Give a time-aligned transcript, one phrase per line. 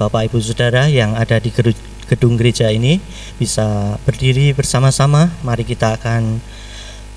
[0.00, 1.52] Bapak Ibu Saudara yang ada di
[2.08, 3.04] gedung gereja ini
[3.36, 5.28] bisa berdiri bersama-sama.
[5.44, 6.40] Mari kita akan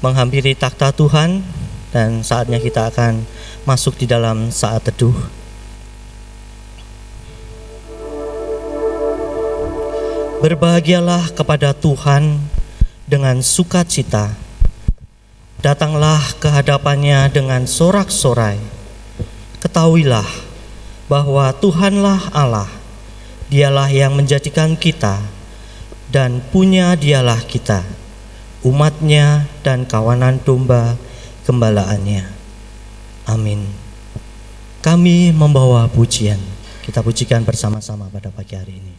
[0.03, 1.47] menghampiri takhta Tuhan
[1.95, 3.23] dan saatnya kita akan
[3.63, 5.15] masuk di dalam saat teduh.
[10.43, 12.35] Berbahagialah kepada Tuhan
[13.07, 14.35] dengan sukacita.
[15.63, 18.59] Datanglah ke hadapannya dengan sorak-sorai.
[19.63, 20.51] Ketahuilah
[21.13, 22.65] bahwa Tuhanlah Allah,
[23.53, 25.21] Dialah yang menjadikan kita,
[26.09, 27.85] dan punya Dialah kita,
[28.65, 30.97] umatnya dan kawanan domba
[31.45, 32.25] gembalaannya.
[33.29, 33.69] Amin.
[34.81, 36.41] Kami membawa pujian.
[36.81, 38.93] Kita pujikan bersama-sama pada pagi hari ini.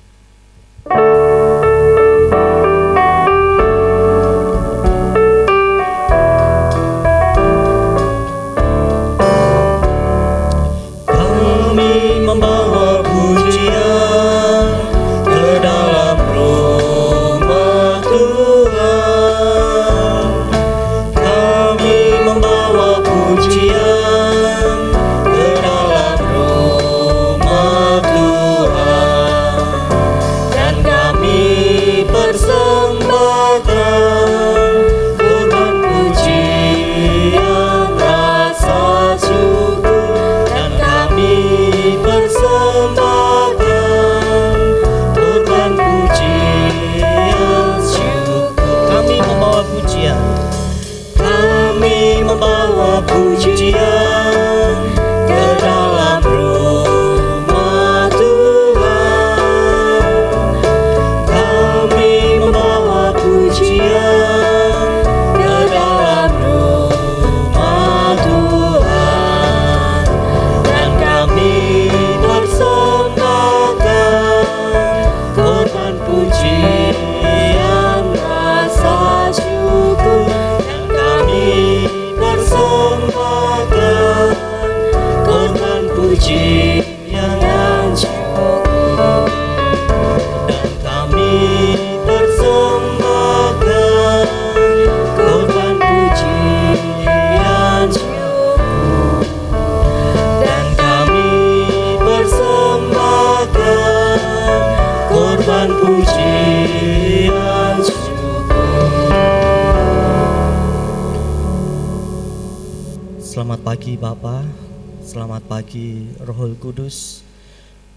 [116.84, 117.24] Kudus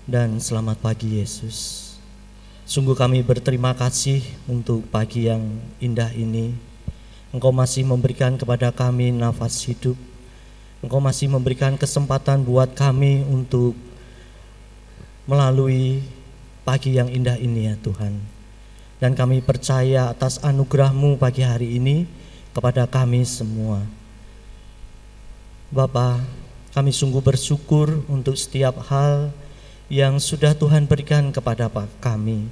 [0.07, 1.91] dan selamat pagi Yesus.
[2.63, 5.43] Sungguh kami berterima kasih untuk pagi yang
[5.83, 6.55] indah ini.
[7.35, 9.99] Engkau masih memberikan kepada kami nafas hidup.
[10.79, 13.75] Engkau masih memberikan kesempatan buat kami untuk
[15.27, 15.99] melalui
[16.63, 18.23] pagi yang indah ini ya Tuhan.
[19.03, 22.07] Dan kami percaya atas anugerahmu pagi hari ini
[22.55, 23.83] kepada kami semua.
[25.75, 26.46] Bapak,
[26.77, 29.33] kami sungguh bersyukur untuk setiap hal
[29.89, 32.45] yang sudah Tuhan berikan kepada kami.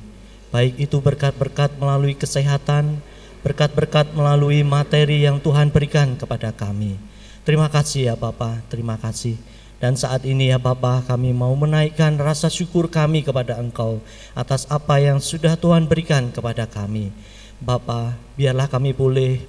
[0.49, 3.05] Baik itu berkat-berkat melalui kesehatan,
[3.45, 6.97] berkat-berkat melalui materi yang Tuhan berikan kepada kami.
[7.45, 9.37] Terima kasih ya Bapak, terima kasih.
[9.77, 14.01] Dan saat ini ya Bapak kami mau menaikkan rasa syukur kami kepada Engkau
[14.33, 17.13] atas apa yang sudah Tuhan berikan kepada kami.
[17.61, 19.45] Bapak, biarlah kami boleh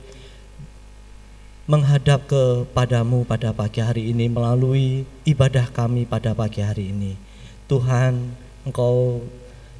[1.66, 7.18] menghadap kepadamu pada pagi hari ini melalui ibadah kami pada pagi hari ini.
[7.66, 9.26] Tuhan, Engkau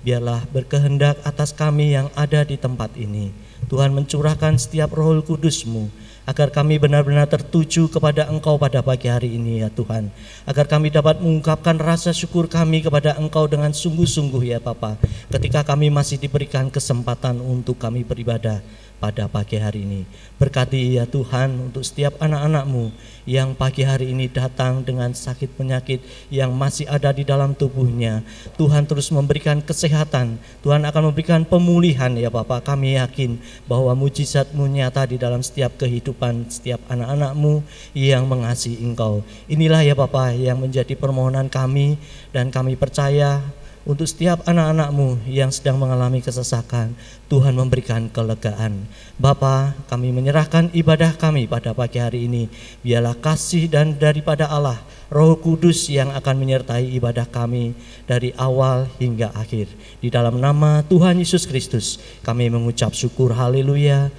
[0.03, 3.31] biarlah berkehendak atas kami yang ada di tempat ini.
[3.71, 5.87] Tuhan mencurahkan setiap roh kudusmu
[6.27, 10.11] agar kami benar-benar tertuju kepada Engkau pada pagi hari ini ya Tuhan.
[10.43, 14.99] Agar kami dapat mengungkapkan rasa syukur kami kepada Engkau dengan sungguh-sungguh ya Papa.
[15.31, 18.59] Ketika kami masih diberikan kesempatan untuk kami beribadah
[18.97, 20.03] pada pagi hari ini.
[20.41, 22.93] Berkati ya Tuhan untuk setiap anak-anakmu
[23.29, 26.01] yang pagi hari ini datang dengan sakit penyakit
[26.33, 28.25] yang masih ada di dalam tubuhnya.
[28.57, 32.65] Tuhan terus memberikan kesehatan, Tuhan akan memberikan pemulihan ya Bapak.
[32.65, 33.37] Kami yakin
[33.69, 37.61] bahwa mujizatmu nyata di dalam setiap kehidupan setiap anak-anakmu
[37.93, 39.27] yang mengasihi Engkau.
[39.51, 41.99] Inilah ya Bapak yang menjadi permohonan kami
[42.31, 43.43] dan kami percaya
[43.87, 46.99] untuk setiap anak-anakmu yang sedang mengalami kesesakan,
[47.31, 48.91] Tuhan memberikan kelegaan.
[49.15, 52.51] Bapa, kami menyerahkan ibadah kami pada pagi hari ini.
[52.83, 57.79] Biarlah kasih dan daripada Allah, Roh Kudus yang akan menyertai ibadah kami
[58.11, 59.71] dari awal hingga akhir.
[60.03, 64.11] Di dalam nama Tuhan Yesus Kristus, kami mengucap syukur haleluya.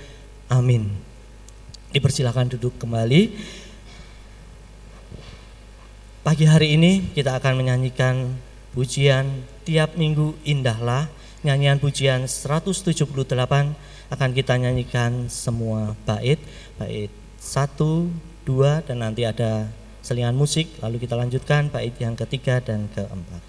[0.48, 0.96] Amin.
[1.92, 3.36] Dipersilakan duduk kembali.
[6.24, 8.32] Pagi hari ini kita akan menyanyikan
[8.72, 11.12] pujian tiap minggu indahlah
[11.44, 13.04] nyanyian pujian 178
[14.08, 16.40] akan kita nyanyikan semua bait
[16.80, 18.08] bait satu
[18.48, 19.68] dua dan nanti ada
[20.00, 20.72] selingan musik.
[20.80, 23.47] Lalu kita lanjutkan bait yang ketiga dan keempat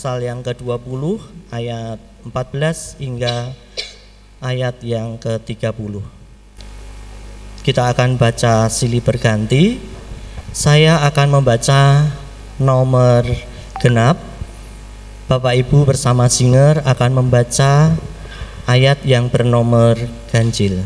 [0.00, 1.20] pasal yang ke-20
[1.52, 3.52] ayat 14 hingga
[4.40, 6.00] ayat yang ke-30.
[7.60, 9.76] Kita akan baca silih berganti.
[10.56, 12.08] Saya akan membaca
[12.56, 13.28] nomor
[13.76, 14.16] genap.
[15.28, 17.92] Bapak Ibu bersama singer akan membaca
[18.64, 20.00] ayat yang bernomor
[20.32, 20.80] ganjil.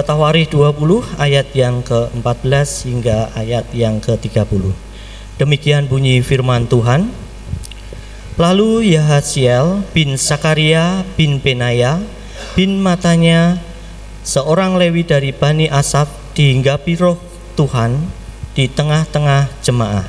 [0.00, 4.72] Dua Tawarih 20 ayat yang ke-14 hingga ayat yang ke-30.
[5.36, 7.12] Demikian bunyi firman Tuhan.
[8.40, 12.00] Lalu Yahasiel bin Sakaria bin Benaya
[12.56, 13.60] bin Matanya
[14.24, 17.20] seorang Lewi dari Bani Asaf dihinggapi roh
[17.60, 18.00] Tuhan
[18.56, 20.08] di tengah-tengah jemaah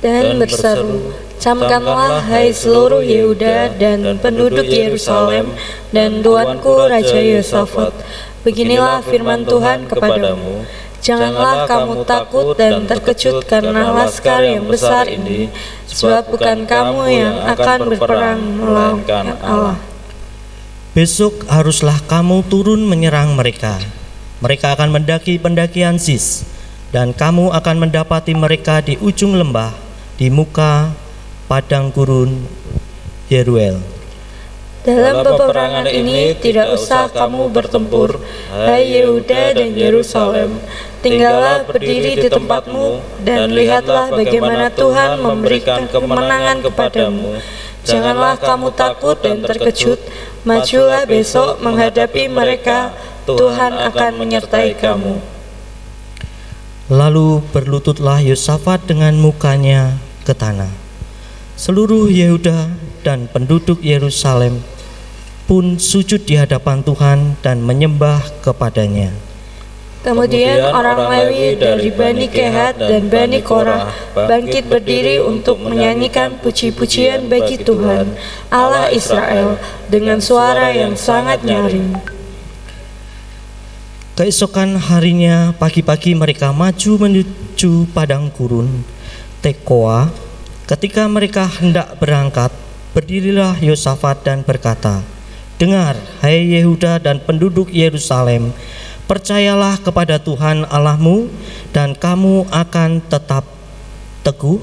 [0.00, 1.12] dan berseru
[1.44, 5.52] Camkanlah hai seluruh Yehuda dan penduduk Yerusalem
[5.92, 7.92] dan tuanku Raja Yosafat
[8.44, 10.68] Beginilah firman Tuhan kepadamu,
[11.04, 15.52] Janganlah kamu takut dan terkejut karena laskar yang besar ini,
[15.84, 19.04] sebab bukan kamu yang akan berperang melawan
[19.44, 19.76] Allah.
[20.96, 23.76] Besok haruslah kamu turun menyerang mereka.
[24.40, 26.48] Mereka akan mendaki pendakian Sis,
[26.88, 29.76] dan kamu akan mendapati mereka di ujung lembah,
[30.16, 30.88] di muka
[31.44, 32.48] padang gurun
[33.28, 33.93] Yeruel.
[34.84, 38.20] Dalam peperangan ini tidak usah kamu bertempur,
[38.52, 40.60] hai Yehuda dan Yerusalem.
[41.00, 47.40] Tinggallah berdiri di tempatmu dan lihatlah bagaimana Tuhan memberikan kemenangan kepadamu.
[47.88, 50.04] Janganlah kamu takut dan terkejut,
[50.44, 52.92] majulah besok menghadapi mereka,
[53.24, 55.16] Tuhan akan menyertai kamu.
[56.92, 59.96] Lalu berlututlah Yosafat dengan mukanya
[60.28, 60.68] ke tanah.
[61.56, 62.68] Seluruh Yehuda
[63.00, 64.60] dan penduduk Yerusalem
[65.44, 69.12] pun sujud di hadapan Tuhan dan menyembah kepadanya.
[70.04, 77.56] Kemudian orang Lewi dari Bani Kehat dan Bani Korah bangkit berdiri untuk menyanyikan puji-pujian bagi
[77.56, 78.12] Tuhan
[78.52, 79.56] Allah Israel
[79.88, 81.96] dengan suara yang sangat nyaring.
[84.14, 88.84] Keesokan harinya pagi-pagi mereka maju menuju padang gurun
[89.40, 90.12] Tekoa.
[90.68, 92.52] Ketika mereka hendak berangkat,
[92.92, 95.13] berdirilah Yosafat dan berkata,
[95.54, 98.50] Dengar, hai Yehuda dan penduduk Yerusalem,
[99.04, 101.28] Percayalah kepada Tuhan Allahmu
[101.76, 103.44] dan kamu akan tetap
[104.24, 104.56] teguh.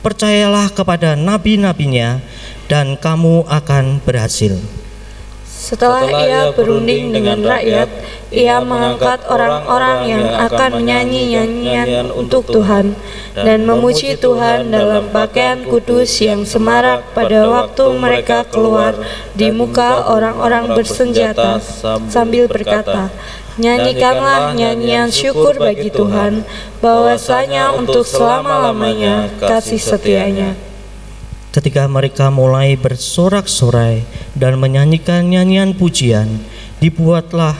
[0.00, 2.22] Percayalah kepada nabi-nabinya
[2.70, 4.62] dan kamu akan berhasil.
[5.60, 7.88] Setelah ia berunding dengan rakyat,
[8.32, 12.96] ia mengangkat orang-orang yang akan menyanyi nyanyian untuk Tuhan
[13.36, 18.96] dan memuji Tuhan dalam pakaian kudus yang semarak pada waktu mereka keluar
[19.36, 21.60] di muka orang-orang bersenjata
[22.08, 23.12] sambil berkata,
[23.60, 26.40] Nyanyikanlah nyanyian syukur bagi Tuhan,
[26.80, 30.69] bahwasanya untuk selama-lamanya kasih setianya.
[31.50, 34.06] Ketika mereka mulai bersorak-sorai
[34.38, 36.38] dan menyanyikan nyanyian pujian,
[36.78, 37.58] dibuatlah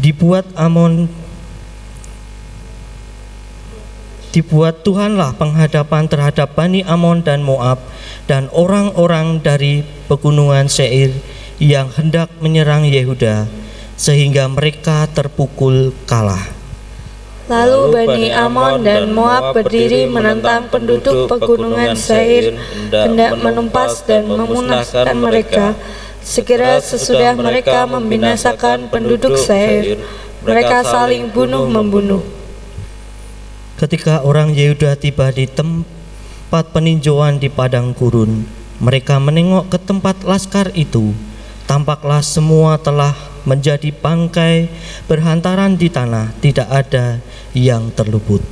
[0.00, 1.12] dibuat Amon
[4.32, 7.84] dibuat Tuhanlah penghadapan terhadap Bani Amon dan Moab
[8.24, 11.12] dan orang-orang dari pegunungan Seir
[11.60, 13.44] yang hendak menyerang Yehuda
[14.00, 16.61] sehingga mereka terpukul kalah.
[17.50, 22.54] Lalu Bani Amon dan Moab berdiri menentang penduduk pegunungan Seir,
[22.90, 25.74] hendak menumpas dan memunahkan mereka.
[26.22, 29.98] Segera sesudah mereka membinasakan penduduk Seir,
[30.46, 32.22] mereka saling bunuh-membunuh.
[33.74, 38.46] Ketika orang Yehuda tiba di tempat peninjauan di padang gurun,
[38.78, 41.10] mereka menengok ke tempat laskar itu.
[41.66, 44.70] Tampaklah semua telah menjadi bangkai
[45.10, 47.18] berhantaran di tanah, tidak ada
[47.52, 48.42] yang terluput.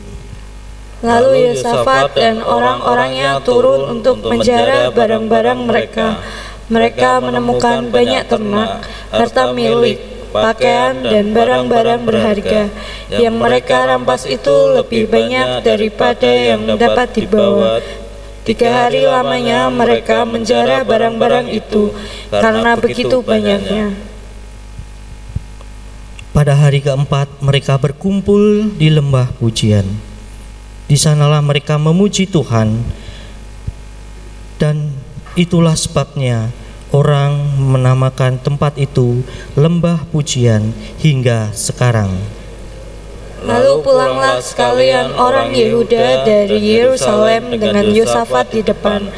[1.00, 6.20] Lalu Yosafat dan orang-orangnya turun untuk menjara barang-barang mereka.
[6.70, 9.98] Mereka menemukan banyak ternak, harta milik,
[10.30, 12.70] pakaian, dan barang-barang berharga
[13.10, 17.82] yang mereka rampas itu lebih banyak daripada yang dapat dibawa.
[18.46, 21.90] Tiga hari lamanya mereka menjara barang-barang itu
[22.30, 24.09] karena begitu banyaknya.
[26.30, 29.82] Pada hari keempat mereka berkumpul di lembah pujian.
[30.86, 32.86] Di sanalah mereka memuji Tuhan
[34.62, 34.94] dan
[35.34, 36.54] itulah sebabnya
[36.94, 39.26] orang menamakan tempat itu
[39.58, 40.70] lembah pujian
[41.02, 42.14] hingga sekarang.
[43.40, 49.08] Lalu pulanglah sekalian orang Yehuda dari Yerusalem dengan Yosafat di depan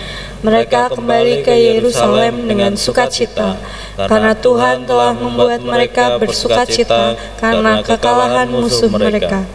[0.42, 3.56] mereka kembali ke Yerusalem dengan sukacita,
[3.94, 9.46] karena Tuhan telah membuat mereka bersukacita karena kekalahan musuh mereka.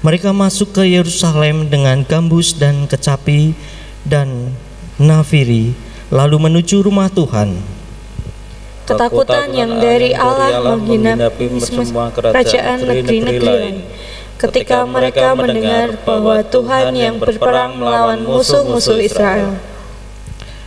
[0.00, 0.30] Mereka.
[0.30, 3.56] Masuk ke Yerusalem dengan gambus dan kecapi
[4.04, 4.52] dan
[5.00, 5.74] nafiri,
[6.12, 7.56] lalu menuju rumah Tuhan.
[8.84, 13.76] Ketakutan yang dari Allah menghinapi semua kerajaan negeri-negeri lain
[14.38, 19.58] ketika mereka mendengar bahwa Tuhan yang berperang melawan musuh-musuh Israel.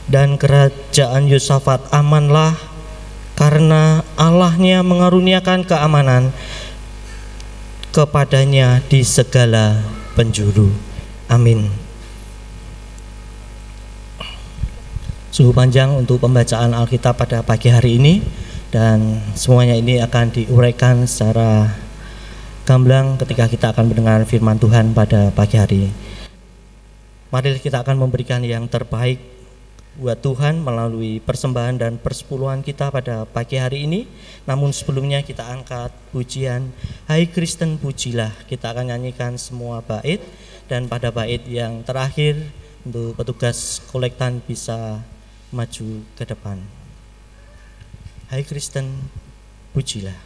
[0.07, 2.55] Dan kerajaan Yosafat amanlah
[3.35, 6.31] karena Allahnya mengaruniakan keamanan
[7.91, 9.83] kepadanya di segala
[10.15, 10.71] penjuru.
[11.27, 11.67] Amin.
[15.33, 18.25] Suhu panjang untuk pembacaan Alkitab pada pagi hari ini
[18.73, 21.77] dan semuanya ini akan diuraikan secara
[22.67, 25.87] gamblang ketika kita akan mendengar firman Tuhan pada pagi hari.
[27.31, 29.23] Mari kita akan memberikan yang terbaik
[29.95, 34.03] buat Tuhan melalui persembahan dan persepuluhan kita pada pagi hari ini.
[34.43, 36.75] Namun sebelumnya kita angkat pujian
[37.07, 38.35] Hai Kristen pujilah.
[38.51, 40.19] Kita akan nyanyikan semua bait
[40.67, 42.35] dan pada bait yang terakhir
[42.83, 44.99] untuk petugas kolektan bisa
[45.55, 46.59] maju ke depan.
[48.27, 49.07] Hai Kristen
[49.71, 50.19] pujilah.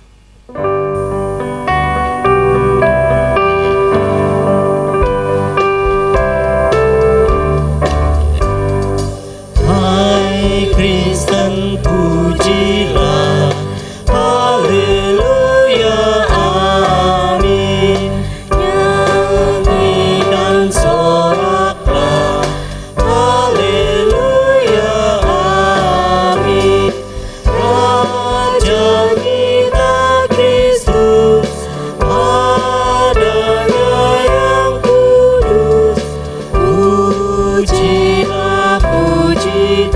[39.71, 39.91] mi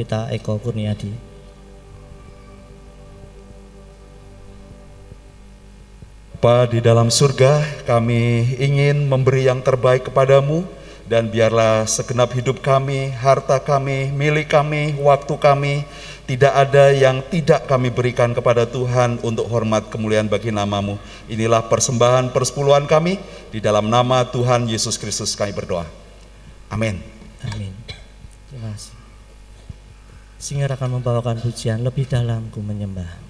[0.00, 1.12] Pendeta Eko Kurniadi.
[6.40, 10.64] Bapa di dalam surga, kami ingin memberi yang terbaik kepadamu
[11.04, 15.84] dan biarlah segenap hidup kami, harta kami, milik kami, waktu kami,
[16.24, 20.96] tidak ada yang tidak kami berikan kepada Tuhan untuk hormat kemuliaan bagi namamu.
[21.28, 23.20] Inilah persembahan persepuluhan kami,
[23.52, 25.84] di dalam nama Tuhan Yesus Kristus kami berdoa.
[26.72, 26.96] Amin.
[27.44, 27.76] Amin.
[28.48, 28.96] Terima kasih.
[30.50, 33.29] Singer akan membawakan pujian lebih dalam ku menyembah.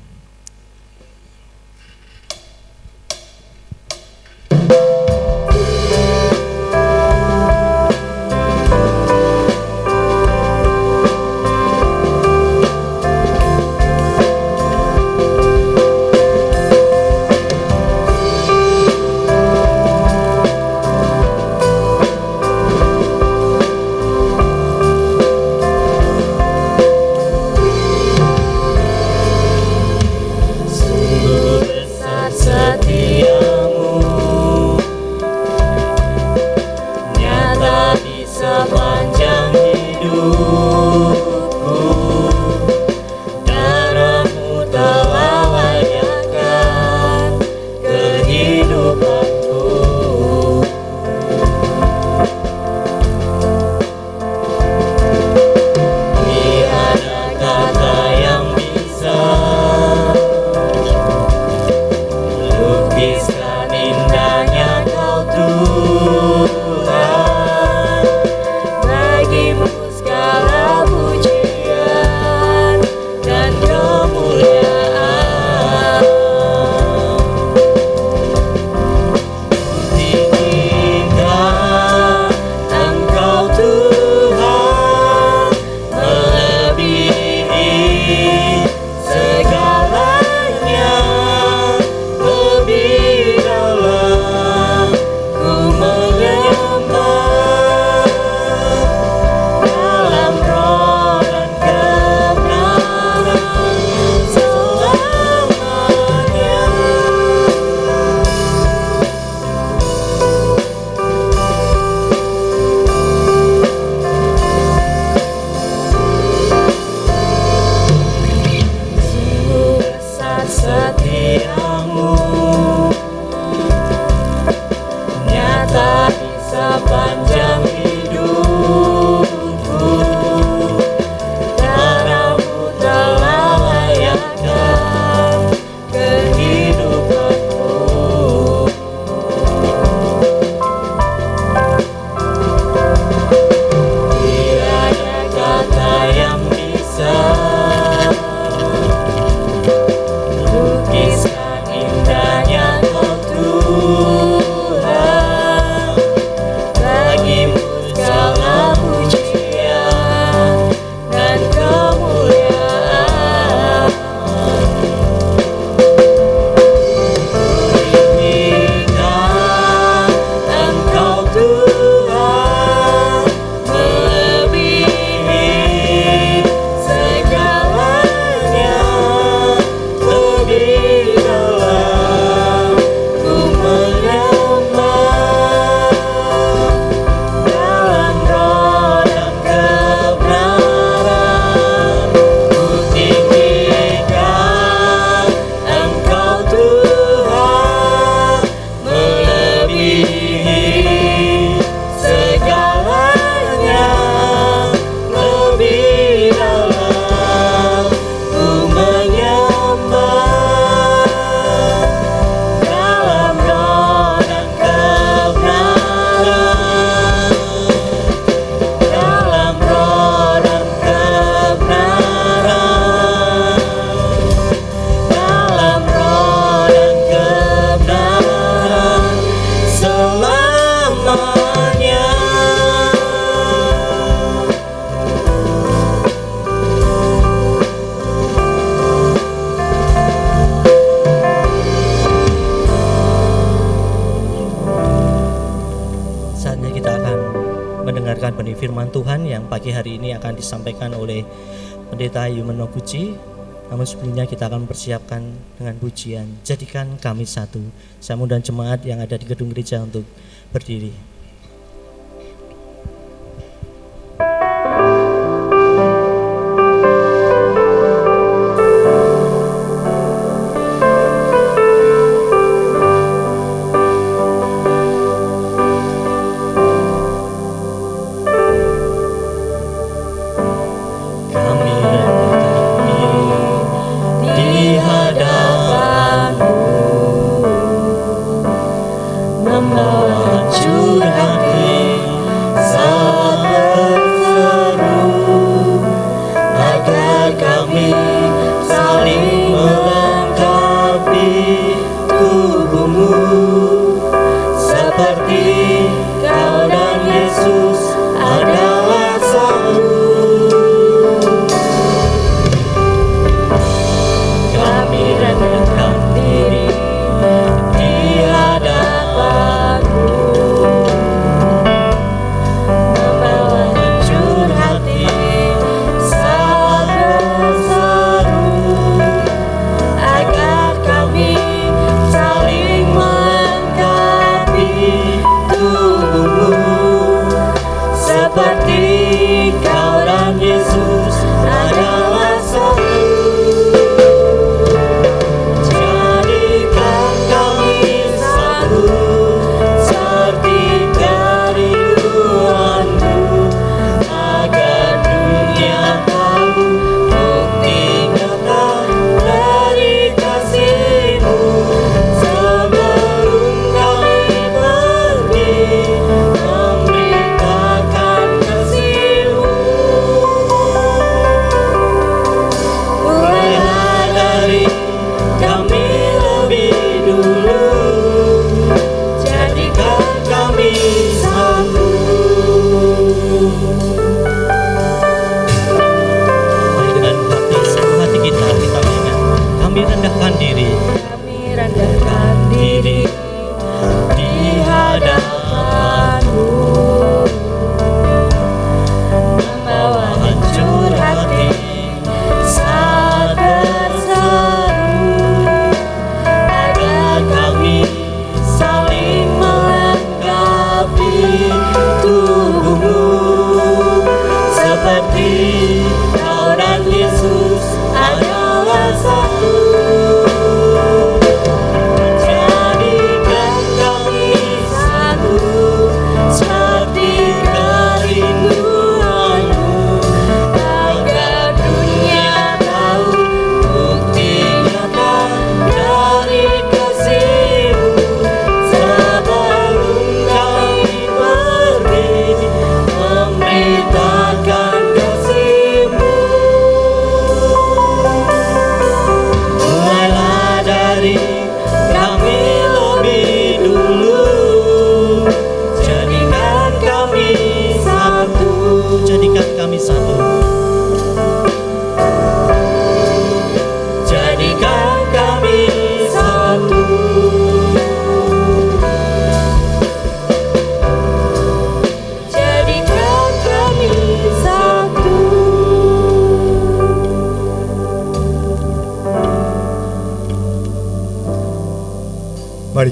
[253.71, 255.23] Namun sebelumnya kita akan mempersiapkan
[255.55, 256.27] dengan pujian.
[256.43, 257.63] Jadikan kami satu
[258.03, 260.03] Saya dan jemaat yang ada di gedung gereja untuk
[260.51, 261.20] berdiri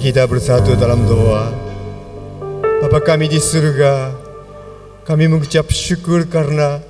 [0.08, 1.52] kita bersatu dalam doa.
[2.80, 4.16] Bapa kami di surga,
[5.04, 6.80] kami mengucap syukur karena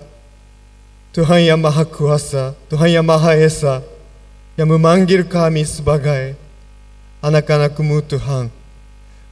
[1.10, 3.82] Tuhan yang Maha Kuasa, Tuhan yang Maha Esa,
[4.54, 6.38] yang memanggil kami sebagai
[7.18, 8.54] anak-anakmu Tuhan.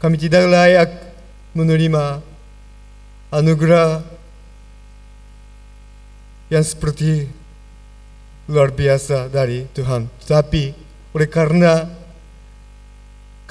[0.03, 0.91] Kami tidak layak
[1.55, 2.27] menerima
[3.31, 4.03] anugerah
[6.51, 7.31] yang seperti
[8.51, 10.11] luar biasa dari Tuhan.
[10.27, 10.75] Tapi
[11.15, 11.96] oleh karena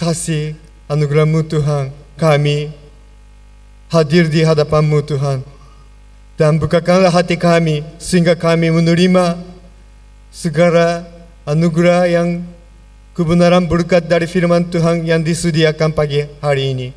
[0.05, 0.53] kasih
[0.85, 1.89] anugerahmu Tuhan.
[2.13, 2.69] Kami
[3.89, 5.41] hadir di hadapanmu Tuhan.
[6.37, 9.39] Dan bukakanlah hati kami sehingga kami menerima
[10.29, 11.07] segala
[11.47, 12.45] anugerah yang
[13.17, 16.87] kebenaran berkat dari firman Tuhan yang disediakan pagi hari ini.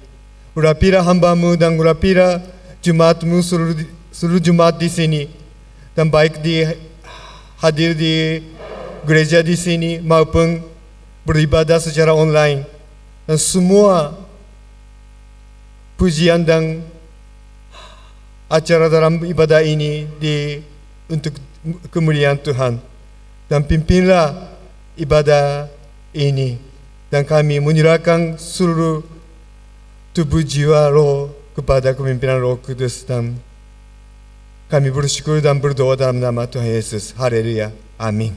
[0.53, 2.45] Urapilah hambamu dan urapilah
[2.79, 3.79] Jumatmu seluruh,
[4.13, 5.23] seluruh Jumat di sini.
[5.97, 6.67] Dan baik di
[7.63, 8.43] hadir di
[9.07, 10.63] gereja di sini maupun
[11.27, 12.78] beribadah secara online
[13.29, 14.17] dan semua
[16.01, 16.81] pujian dan
[18.49, 20.65] acara dalam ibadah ini di
[21.13, 21.37] untuk
[21.93, 22.81] kemuliaan Tuhan
[23.53, 24.49] dan pimpinlah
[24.97, 25.69] ibadah
[26.17, 26.57] ini
[27.13, 29.05] dan kami menyerahkan seluruh
[30.17, 33.37] tubuh jiwa roh kepada kepimpinan roh kudus dan
[34.73, 37.17] kami bersyukur dan berdoa dalam nama Tuhan Yesus.
[37.17, 37.73] Haleluya.
[37.97, 38.37] Amin.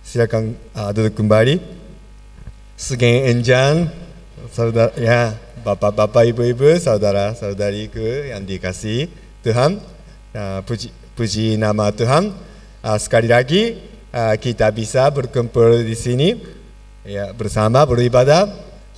[0.00, 1.85] Silakan uh, duduk kembali.
[2.76, 3.88] Sugeng Enjan,
[4.52, 5.32] saudara ya
[5.64, 9.08] bapak-bapak, ibu-ibu, saudara-saudariku yang dikasih
[9.40, 9.80] Tuhan,
[10.36, 12.36] uh, puji, puji nama Tuhan.
[12.84, 13.80] Uh, sekali lagi
[14.12, 16.36] uh, kita bisa berkumpul di sini
[17.00, 18.44] ya bersama beribadah.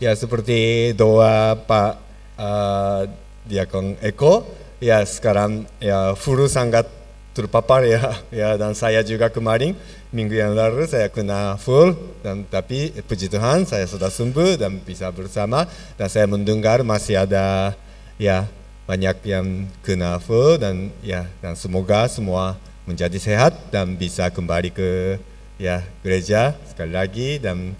[0.03, 1.93] Ya seperti doa Pak
[2.35, 3.07] uh,
[3.47, 4.43] Diakon Eko.
[4.83, 6.91] Ya sekarang ya full sangat
[7.31, 11.93] terpapar ya ya dan saya juga kemarin minggu yang lalu saya kena full
[12.25, 15.69] dan tapi puji Tuhan saya sudah sembuh dan bisa bersama
[16.01, 17.77] dan saya mendengar masih ada
[18.17, 18.49] ya
[18.89, 22.57] banyak yang kena full dan ya dan semoga semua
[22.89, 25.21] menjadi sehat dan bisa kembali ke
[25.61, 27.77] ya gereja sekali lagi dan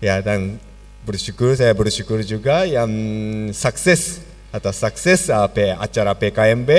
[0.00, 0.56] ya dan
[1.04, 2.88] bersyukur saya bersyukur juga yang
[3.52, 6.70] sukses atau sukses apa acara PKMB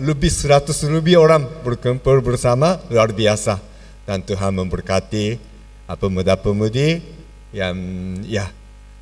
[0.00, 3.60] lebih seratus lebih orang berkumpul bersama luar biasa
[4.08, 5.36] dan Tuhan memberkati
[5.84, 7.00] pemuda-pemudi
[7.52, 7.76] yang
[8.24, 8.48] ya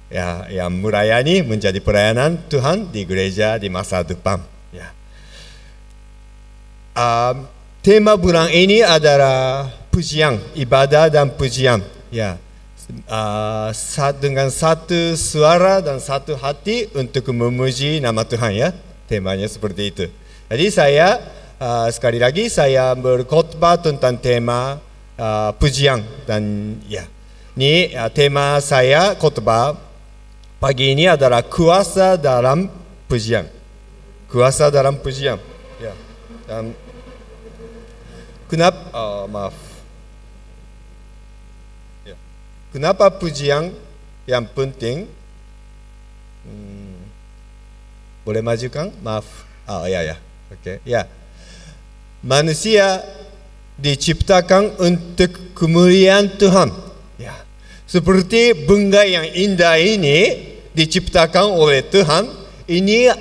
[0.06, 4.38] ya yang melayani menjadi pelayanan Tuhan di gereja di masa depan.
[4.70, 4.90] Ya.
[6.94, 7.46] Uh,
[7.82, 11.82] tema bulan ini adalah pujian, ibadah dan pujian.
[12.10, 12.38] Ya.
[13.10, 13.74] Uh,
[14.22, 18.70] dengan satu suara dan satu hati untuk memuji nama Tuhan ya.
[19.07, 20.05] Temanya seperti itu.
[20.51, 21.23] Jadi saya
[21.59, 24.79] uh, sekali lagi saya berkhotbah tentang tema
[25.19, 27.07] uh, pujian dan ya.
[27.57, 29.79] Ini uh, tema saya khotbah
[30.61, 32.69] pagi ini adalah kuasa dalam
[33.07, 33.47] pujian.
[34.27, 35.38] Kuasa dalam pujian.
[35.79, 35.95] Ya.
[36.47, 36.75] Dan
[38.51, 39.57] kenapa oh, maaf.
[42.05, 42.16] Ya.
[42.75, 43.71] Kenapa pujian
[44.27, 45.07] yang penting?
[46.47, 46.95] Hmm,
[48.26, 48.90] boleh majukan?
[49.06, 49.46] Maaf.
[49.70, 50.18] Oh ya ya.
[50.50, 50.58] Oke.
[50.58, 50.76] Okay.
[50.82, 51.06] Ya.
[52.26, 53.06] Manusia
[53.78, 56.74] diciptakan untuk kemuliaan Tuhan.
[57.22, 57.38] Ya.
[57.86, 60.42] Seperti bunga yang indah ini
[60.74, 62.26] diciptakan oleh Tuhan,
[62.66, 63.14] ini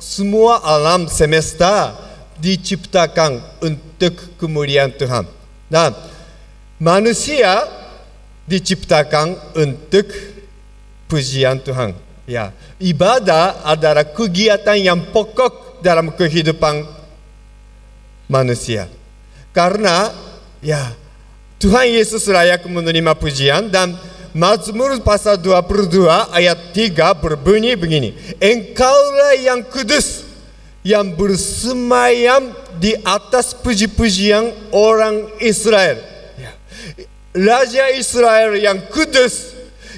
[0.00, 1.92] semua alam semesta
[2.40, 5.28] diciptakan untuk kemuliaan Tuhan.
[5.68, 5.92] Dan
[6.80, 7.60] manusia
[8.48, 10.08] diciptakan untuk
[11.12, 12.05] pujian Tuhan.
[12.26, 12.50] Ya,
[12.82, 16.82] ibadah adalah kegiatan yang pokok dalam kehidupan
[18.26, 18.90] manusia.
[19.54, 20.10] Karena
[20.58, 20.90] ya
[21.62, 23.94] Tuhan Yesus layak menerima pujian dan
[24.36, 28.12] Mazmur pasal 22 ayat 3 berbunyi begini.
[28.42, 30.26] Engkaulah yang kudus
[30.86, 35.98] yang bersemayam di atas puji-pujian orang Israel.
[36.38, 36.52] Ya.
[37.34, 39.50] Raja Israel yang kudus,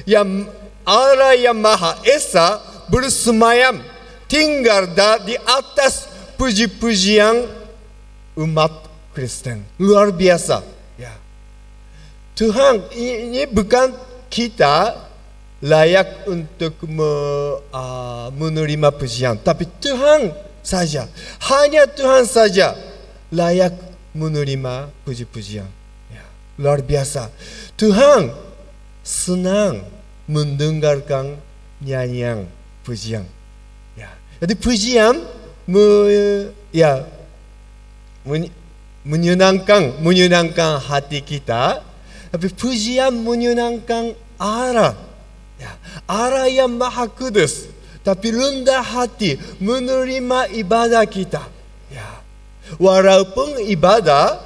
[0.09, 0.49] yang
[0.89, 3.85] Allah yang Maha Esa bersemayam
[4.25, 4.89] tinggal
[5.29, 6.09] di atas
[6.41, 7.45] puji-pujian
[8.41, 9.61] umat Kristen.
[9.77, 10.65] Luar biasa.
[10.97, 11.13] Ya.
[12.33, 13.93] Tuhan ini bukan
[14.33, 14.97] kita
[15.61, 17.13] layak untuk me,
[17.75, 20.31] uh, menerima pujian, tapi Tuhan
[20.63, 21.11] saja,
[21.51, 22.79] hanya Tuhan saja
[23.35, 23.75] layak
[24.15, 25.67] menerima puji-pujian.
[26.15, 26.25] Ya.
[26.57, 27.29] Luar biasa.
[27.75, 28.31] Tuhan
[29.03, 29.98] senang
[30.29, 31.41] mendengarkan
[31.83, 32.47] nyanyian
[32.85, 33.27] pujian.
[34.39, 35.19] Jadi pujian
[35.67, 35.87] me,
[36.71, 37.03] ya
[39.03, 41.83] menyenangkan menyenangkan hati kita,
[42.31, 44.95] tapi pujian menyenangkan Allah.
[45.59, 45.75] Ya,
[46.07, 47.67] Allah yang maha kudus,
[48.07, 51.43] tapi rendah hati menerima ibadah kita.
[51.91, 52.23] Ya.
[52.79, 54.39] Walaupun ibadah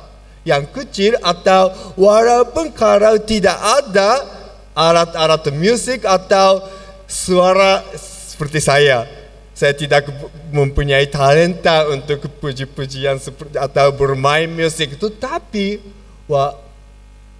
[0.49, 1.69] yang kecil atau
[2.01, 4.25] walaupun kalau tidak ada
[4.73, 6.65] alat-alat musik atau
[7.05, 7.85] suara
[8.33, 9.05] seperti saya
[9.53, 10.09] saya tidak
[10.51, 13.21] mempunyai talenta untuk puji-pujian
[13.55, 15.79] atau bermain musik itu tapi
[16.27, 16.57] wah,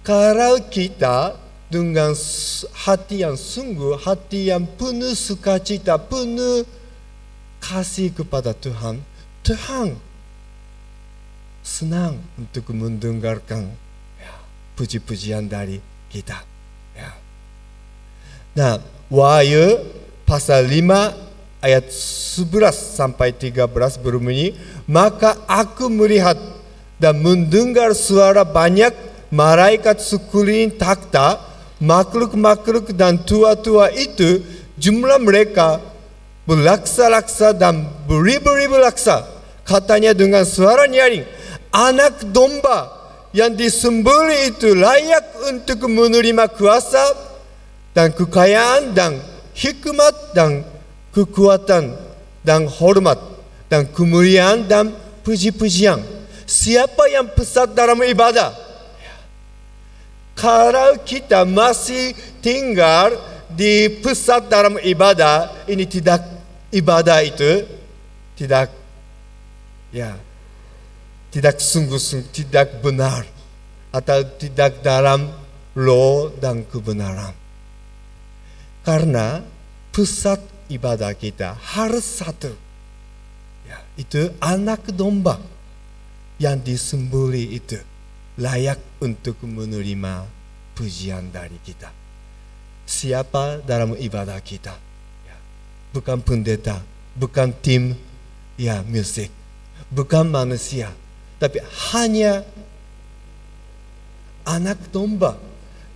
[0.05, 1.35] kalau kita
[1.67, 2.13] dengan
[2.85, 6.61] hati yang sungguh, hati yang penuh sukacita, penuh
[7.57, 9.01] kasih kepada Tuhan,
[9.41, 9.97] Tuhan
[11.65, 13.73] senang untuk mendengarkan
[14.77, 15.81] puji-pujian dari
[16.13, 16.52] kita.
[18.53, 18.77] Nah,
[19.09, 19.81] Wahyu
[20.29, 21.09] pasal 5
[21.57, 23.65] ayat 11 sampai 13
[23.97, 24.53] berbunyi,
[24.85, 26.37] maka aku melihat
[27.01, 28.93] dan mendengar suara banyak
[29.33, 31.41] malaikat sekeliling takhta,
[31.81, 34.45] makhluk-makhluk dan tua-tua itu,
[34.77, 35.81] jumlah mereka
[36.45, 39.25] berlaksa-laksa dan beribu-ribu laksa.
[39.65, 41.25] Katanya dengan suara nyaring,
[41.73, 42.91] anak domba
[43.33, 47.32] yang disembeli itu layak untuk menerima kuasa
[47.93, 49.21] dan kekayaan dan
[49.53, 50.65] hikmat dan
[51.13, 51.93] kekuatan
[52.41, 53.21] dan hormat
[53.69, 56.01] dan kemuliaan dan puji-pujian.
[56.43, 58.51] Siapa yang pesat dalam ibadah?
[60.33, 63.13] Kalau kita masih tinggal
[63.53, 66.25] di pusat dalam ibadah, ini tidak
[66.73, 67.69] ibadah itu
[68.33, 68.73] tidak
[69.93, 70.17] ya
[71.29, 73.21] tidak sungguh-sungguh tidak benar
[73.93, 75.29] atau tidak dalam
[75.77, 77.42] roh dan kebenaran.
[78.83, 79.39] Karena
[79.95, 82.51] pusat ibadah kita harus satu.
[83.63, 85.39] Ya, itu anak domba
[86.35, 87.79] yang disembeli itu
[88.35, 90.27] layak untuk menerima
[90.75, 91.93] pujian dari kita.
[92.83, 94.75] Siapa dalam ibadah kita?
[95.23, 95.37] Ya,
[95.95, 96.83] bukan pendeta,
[97.15, 97.95] bukan tim
[98.59, 99.31] ya musik,
[99.87, 100.91] bukan manusia,
[101.39, 101.63] tapi
[101.95, 102.43] hanya
[104.43, 105.39] anak domba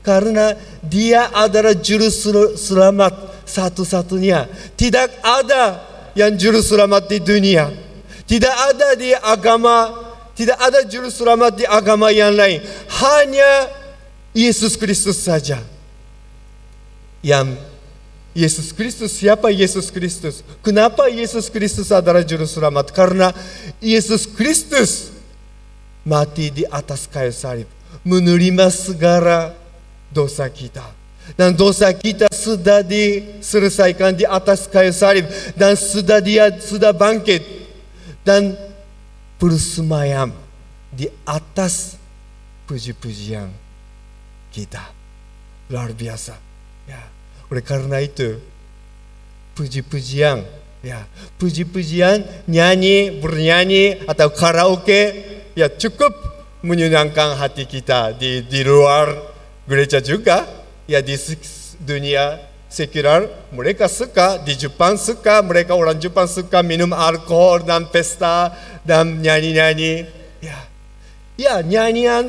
[0.08, 2.08] karena dia adalah juru
[2.56, 4.48] selamat satu-satunya.
[4.80, 5.84] Tidak ada
[6.15, 7.67] yang juru selamat di dunia.
[8.24, 9.91] Tidak ada di agama,
[10.32, 12.63] tidak ada juru selamat di agama yang lain.
[13.04, 13.67] Hanya
[14.32, 15.60] Yesus Kristus saja
[17.20, 17.60] yang
[18.32, 20.46] Yesus Kristus siapa Yesus Kristus?
[20.63, 22.96] Kenapa Yesus Kristus adalah juru selamat?
[22.96, 23.34] Karena
[23.84, 25.10] Yesus Kristus
[26.08, 27.67] mati di atas kayu salib,
[28.08, 29.66] menerima segala
[30.17, 30.89] dosa kita.
[31.38, 37.43] Dan dosa kita sudah diselesaikan di atas kayu salib dan sudah dia sudah bangkit
[38.25, 38.56] dan
[39.38, 40.34] bersemayam
[40.89, 41.99] di atas
[42.65, 43.51] puji-pujian
[44.49, 44.82] kita.
[45.69, 46.39] Luar biasa.
[46.88, 47.03] Ya.
[47.51, 48.39] Oleh karena itu,
[49.60, 50.47] puji-pujian,
[50.80, 51.03] ya,
[51.36, 55.12] puji-pujian, nyanyi, bernyanyi atau karaoke,
[55.60, 56.15] ya cukup
[56.63, 59.37] menyenangkan hati kita di di luar
[59.67, 60.47] gereja juga,
[60.88, 61.13] ya di
[61.84, 68.51] dunia sekular mereka suka di Jepang suka mereka orang Jepang suka minum alkohol dan pesta
[68.84, 70.03] dan nyanyi-nyanyi
[70.43, 70.58] ya
[71.39, 72.27] ya nyanyian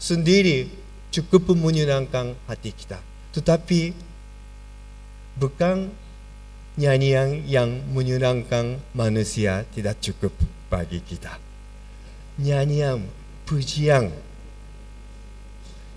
[0.00, 0.72] sendiri
[1.12, 2.96] cukup menyenangkan hati kita
[3.36, 3.92] tetapi
[5.36, 5.92] bukan
[6.78, 10.30] nyanyian yang menyenangkan manusia tidak cukup
[10.70, 11.42] bagi kita.
[12.38, 13.02] Nyanyian,
[13.42, 14.14] pujian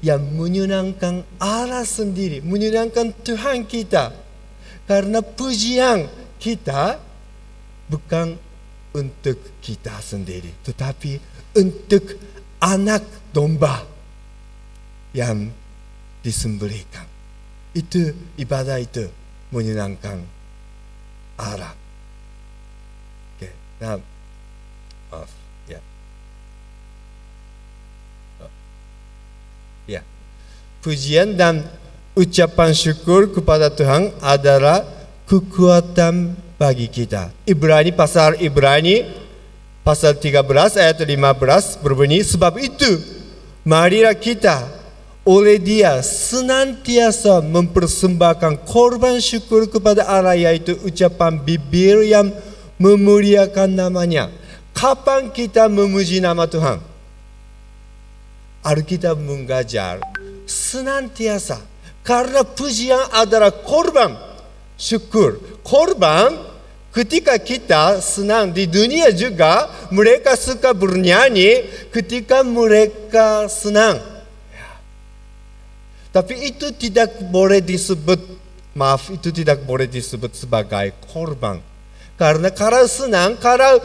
[0.01, 4.13] yang menyenangkan Allah sendiri, menyenangkan Tuhan kita.
[4.89, 6.09] Karena pujian
[6.41, 6.97] kita
[7.87, 8.35] bukan
[8.91, 11.21] untuk kita sendiri, tetapi
[11.55, 12.17] untuk
[12.59, 13.87] anak domba
[15.15, 15.47] yang
[16.25, 17.07] disembelihkan.
[17.71, 19.07] Itu ibadah itu
[19.53, 20.19] menyenangkan
[21.39, 21.73] Allah.
[23.37, 23.53] Okay.
[23.79, 24.03] Now,
[29.89, 30.01] Ya.
[30.81, 31.65] Pujian dan
[32.17, 34.83] ucapan syukur kepada Tuhan adalah
[35.29, 37.31] kekuatan bagi kita.
[37.47, 39.07] Ibrani pasal Ibrani
[39.81, 43.01] pasal 13 ayat 15 berbunyi sebab itu
[43.65, 44.81] marilah kita
[45.21, 52.33] oleh dia senantiasa mempersembahkan korban syukur kepada Allah yaitu ucapan bibir yang
[52.81, 54.33] memuliakan namanya.
[54.73, 56.90] Kapan kita memuji nama Tuhan?
[58.61, 60.01] Alkitab mengajar
[60.45, 61.61] senantiasa
[62.05, 64.13] karena pujian adalah korban
[64.77, 65.41] syukur.
[65.65, 66.37] Korban
[66.93, 74.11] ketika kita senang di dunia juga mereka suka bernyanyi ketika mereka senang
[76.11, 78.19] tapi itu tidak boleh disebut,
[78.75, 81.63] maaf, itu tidak boleh disebut sebagai korban.
[82.19, 83.79] Karena kalau senang, kalau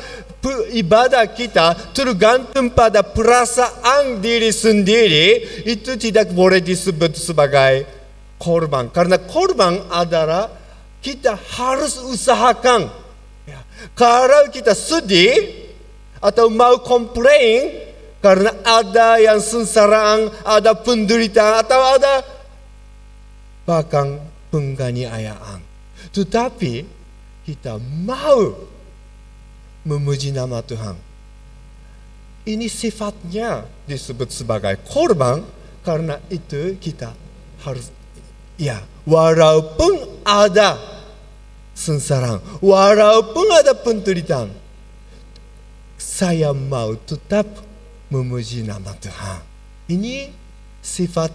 [0.72, 5.28] ibadah kita tergantung pada perasaan diri sendiri,
[5.66, 7.86] itu tidak boleh disebut sebagai
[8.38, 8.88] korban.
[8.92, 10.52] Karena korban adalah
[11.02, 12.90] kita harus usahakan.
[13.46, 13.60] Ya.
[13.98, 15.66] Kalau kita sedih
[16.22, 17.86] atau mau komplain,
[18.24, 22.14] karena ada yang sengsaraan, ada penderitaan, atau ada
[23.66, 24.18] bahkan
[24.50, 25.62] penganiayaan.
[26.10, 26.86] Tetapi
[27.46, 28.54] kita mau
[29.86, 30.98] memuji nama Tuhan.
[32.46, 35.46] Ini sifatnya disebut sebagai korban
[35.86, 37.14] karena itu kita
[37.62, 37.94] harus
[38.58, 40.78] ya walaupun ada
[41.74, 44.50] sengsaraan, walaupun ada penderitaan,
[45.98, 47.46] saya mau tetap
[48.10, 49.42] memuji nama Tuhan.
[49.86, 50.30] Ini
[50.82, 51.30] sifat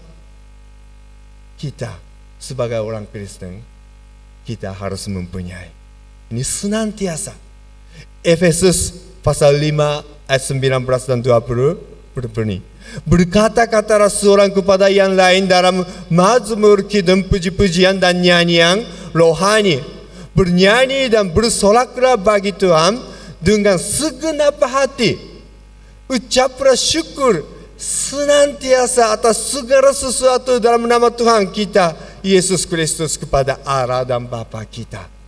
[1.55, 1.95] kita
[2.41, 3.63] sebagai orang Kristen.
[4.41, 5.69] Kita harus mempunyai.
[6.33, 7.50] Ini senantiasa.
[8.21, 8.93] Efesus
[9.25, 12.61] pasal 5 ayat 19 dan 20 berbunyi.
[13.07, 19.79] Berkata-katalah seorang kepada yang lain dalam mazmur kidung puji-pujian dan nyanyian rohani.
[20.31, 22.95] Bernyanyi dan bersolaklah bagi Tuhan
[23.43, 25.31] dengan segenap hati
[26.11, 27.47] ucaplah syukur
[27.79, 35.20] senantiasa atas segala sesuatu dalam nama Tuhan kita Yesus Kristus kepada Allah dan Bapa kita.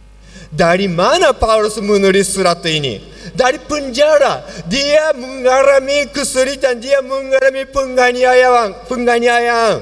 [0.54, 3.02] Dari mana Paulus menulis surat ini?
[3.34, 4.46] Dari penjara.
[4.70, 9.82] Dia mengalami kesulitan, dia mengalami penganiayaan, penganiayaan.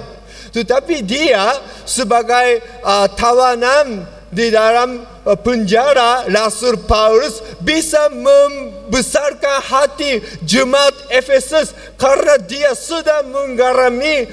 [0.55, 10.95] Tetapi dia sebagai uh, tawanan di dalam uh, penjara Rasul Paulus bisa membesarkan hati jemaat
[11.11, 14.28] Efesus karena dia sudah mengalami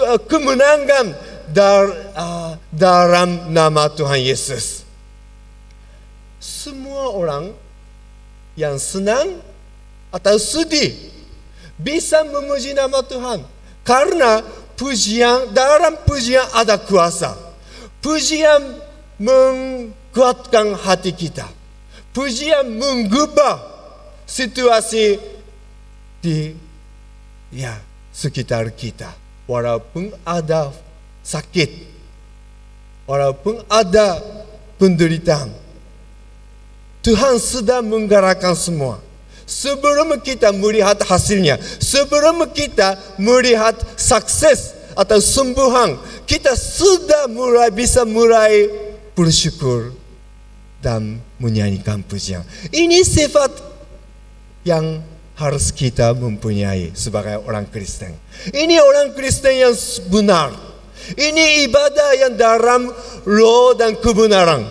[0.00, 1.12] uh, kemenangan
[1.52, 4.81] uh, dalam nama Tuhan Yesus.
[6.42, 7.54] Semua orang
[8.58, 9.38] yang senang
[10.10, 10.90] atau sedih
[11.78, 13.46] bisa memuji nama Tuhan
[13.86, 14.42] karena
[14.74, 17.38] pujian dalam pujian ada kuasa.
[18.02, 18.82] Pujian
[19.22, 21.46] menguatkan hati kita.
[22.10, 23.62] Pujian mengubah
[24.26, 25.22] situasi
[26.18, 26.58] di
[27.54, 27.78] ya
[28.10, 29.14] sekitar kita.
[29.46, 30.74] Walaupun ada
[31.22, 31.70] sakit,
[33.06, 34.18] walaupun ada
[34.82, 35.61] penderitaan.
[37.02, 39.02] Tuhan sudah menggerakkan semua.
[39.42, 48.70] Sebelum kita melihat hasilnya, sebelum kita melihat sukses atau sembuhan, kita sudah mulai bisa mulai
[49.18, 49.92] bersyukur
[50.78, 52.46] dan menyanyikan pujian.
[52.70, 53.50] Ini sifat
[54.62, 55.02] yang
[55.34, 58.14] harus kita mempunyai sebagai orang Kristen.
[58.54, 59.74] Ini orang Kristen yang
[60.06, 60.54] benar.
[61.18, 62.94] Ini ibadah yang dalam
[63.26, 64.70] roh dan kebenaran.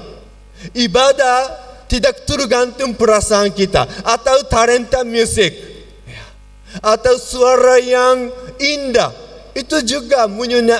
[0.72, 5.52] Ibadah tidak tergantung perasaan kita atau talenta musik
[6.80, 9.12] atau suara yang indah.
[9.52, 10.32] Itu juga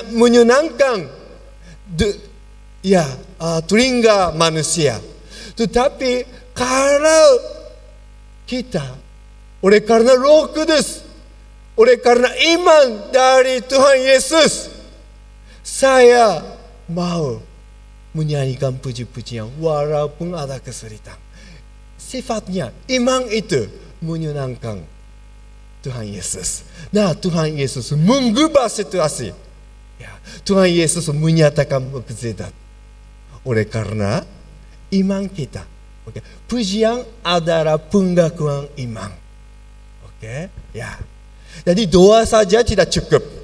[0.08, 1.04] menyenangkan.
[2.80, 3.04] Ya
[3.36, 4.96] uh, telinga manusia.
[5.52, 6.24] Tetapi
[6.56, 7.28] kalau
[8.48, 8.96] kita
[9.60, 11.04] oleh karena roh kudus
[11.76, 14.72] oleh karena iman dari Tuhan Yesus
[15.60, 16.40] saya
[16.90, 17.51] mau
[18.12, 21.16] menyanyikan puji-pujian walaupun ada kesulitan.
[21.96, 23.68] Sifatnya iman itu
[24.04, 24.84] menyenangkan
[25.80, 26.68] Tuhan Yesus.
[26.92, 29.32] Nah Tuhan Yesus mengubah situasi.
[29.96, 30.12] Ya,
[30.44, 32.52] Tuhan Yesus menyatakan mukjizat.
[33.42, 34.22] Oleh karena
[34.94, 35.66] iman kita.
[36.06, 36.22] Okay.
[36.50, 39.10] Pujian adalah pengakuan iman.
[40.06, 40.40] Oke, okay?
[40.74, 40.98] ya.
[41.62, 43.41] Jadi doa saja tidak cukup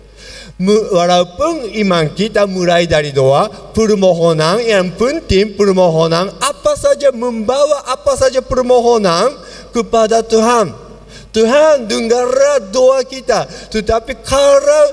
[0.67, 8.43] walaupun iman kita mulai dari doa, permohonan yang penting permohonan apa saja membawa apa saja
[8.43, 9.31] permohonan
[9.71, 10.75] kepada Tuhan.
[11.31, 13.47] Tuhan dengarlah doa kita.
[13.71, 14.87] Tetapi kalau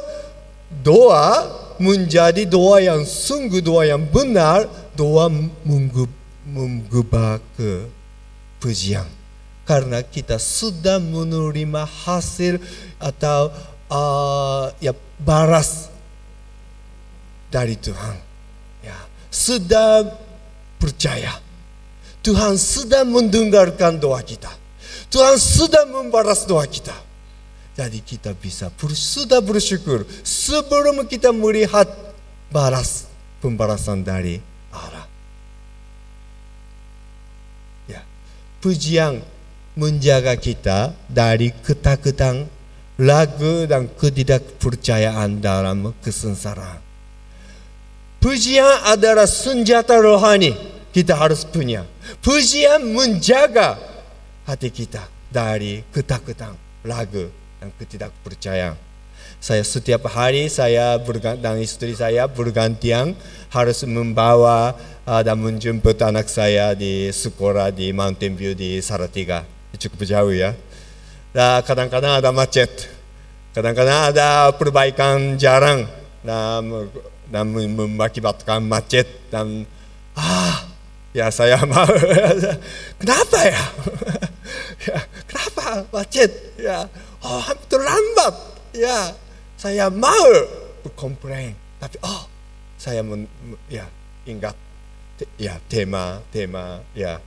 [0.85, 1.49] doa
[1.81, 5.31] menjadi doa yang sungguh doa yang benar, doa
[6.45, 7.89] mengubah ke
[8.61, 9.07] pujian.
[9.65, 12.61] Karena kita sudah menerima hasil
[13.01, 13.49] atau
[13.89, 15.89] uh, ya baras
[17.49, 18.17] dari Tuhan.
[18.83, 18.97] Ya,
[19.31, 20.05] sudah
[20.81, 21.41] percaya.
[22.25, 24.49] Tuhan sudah mendengarkan doa kita.
[25.13, 26.93] Tuhan sudah membalas doa kita.
[27.75, 31.85] Jadi kita bisa sudah bersyukur sebelum kita melihat
[32.47, 33.03] balas
[33.43, 34.39] pembalasan dari
[34.71, 35.05] Allah.
[37.91, 38.01] Ya,
[38.63, 39.19] pujian
[39.75, 42.47] menjaga kita dari ketakutan
[42.95, 46.79] ragu dan ketidakpercayaan dalam kesengsaraan.
[48.23, 50.55] Pujian adalah senjata rohani
[50.95, 51.85] kita harus punya.
[52.23, 53.77] Pujian menjaga
[54.47, 57.29] hati kita dari ketakutan, ragu
[57.61, 58.79] dan ketidakpercayaan.
[59.37, 60.97] Saya setiap hari saya
[61.37, 63.13] dan istri saya bergantian
[63.53, 64.73] harus membawa
[65.05, 69.45] uh, dan menjemput anak saya di sekolah di Mountain View di Salatiga.
[69.75, 70.55] Cukup jauh ya
[71.35, 72.87] kadang-kadang ada macet,
[73.51, 75.83] kadang-kadang ada perbaikan jalan
[76.23, 76.87] dan,
[77.27, 79.67] dan mengakibatkan macet dan
[80.15, 80.63] ah
[81.11, 81.87] ya saya mau
[82.99, 83.63] kenapa ya?
[84.87, 86.31] ya kenapa macet?
[86.55, 86.87] Ya
[87.19, 88.35] oh terlambat
[88.71, 89.11] ya
[89.59, 90.31] saya mau
[90.87, 91.51] berkomplain
[91.83, 92.31] tapi oh
[92.79, 93.27] saya men,
[93.67, 93.87] ya
[94.23, 94.55] ingat
[95.39, 97.19] ya tema tema ya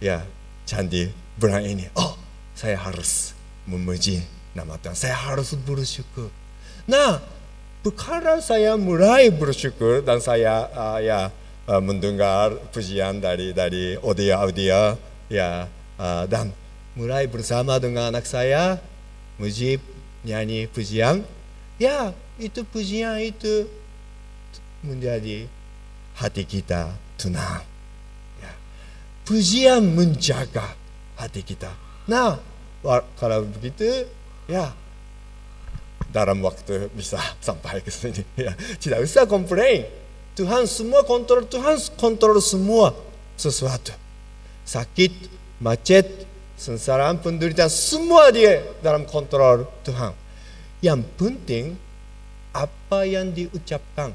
[0.00, 0.24] ya
[0.68, 1.88] candi bulan ini.
[1.96, 2.25] Oh
[2.56, 3.36] saya harus
[3.68, 4.24] memuji
[4.56, 4.96] nama Tuhan.
[4.96, 6.32] Saya harus bersyukur.
[6.88, 7.20] Nah,
[7.84, 11.28] perkara saya mulai bersyukur dan saya uh, ya
[11.68, 14.96] uh, mendengar pujian dari dari audio audio
[15.28, 15.68] ya
[16.00, 16.50] uh, dan
[16.96, 18.80] mulai bersama dengan anak saya
[19.36, 19.76] muji
[20.24, 21.20] nyanyi pujian
[21.76, 23.68] ya itu pujian itu
[24.80, 25.44] menjadi
[26.16, 26.88] hati kita
[27.20, 27.60] tenang
[28.40, 28.52] ya.
[29.28, 30.72] pujian menjaga
[31.20, 32.38] hati kita Nah,
[33.18, 34.06] kalau begitu,
[34.46, 34.70] ya
[36.14, 38.22] dalam waktu bisa sampai ke sini.
[38.38, 39.84] Ya, tidak usah komplain.
[40.36, 42.92] Tuhan semua kontrol, Tuhan kontrol semua
[43.36, 43.92] sesuatu.
[44.68, 46.28] Sakit, macet,
[46.60, 50.12] sengsaraan, penderitaan, semua dia dalam kontrol Tuhan.
[50.84, 51.64] Yang penting,
[52.52, 54.12] apa yang diucapkan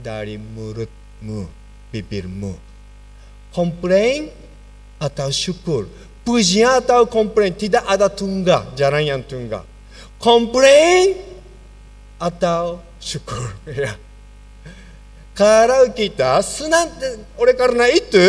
[0.00, 1.48] dari mulutmu,
[1.92, 2.56] bibirmu.
[3.52, 4.32] Komplain
[5.00, 5.88] atau syukur
[6.28, 9.64] pujian atau komplain tidak ada tunggal, jarang yang tunggal.
[10.20, 11.16] Komplain
[12.20, 13.48] atau syukur.
[13.72, 13.96] Ya.
[15.32, 16.90] Kalau kita senang,
[17.38, 18.26] oleh karena itu,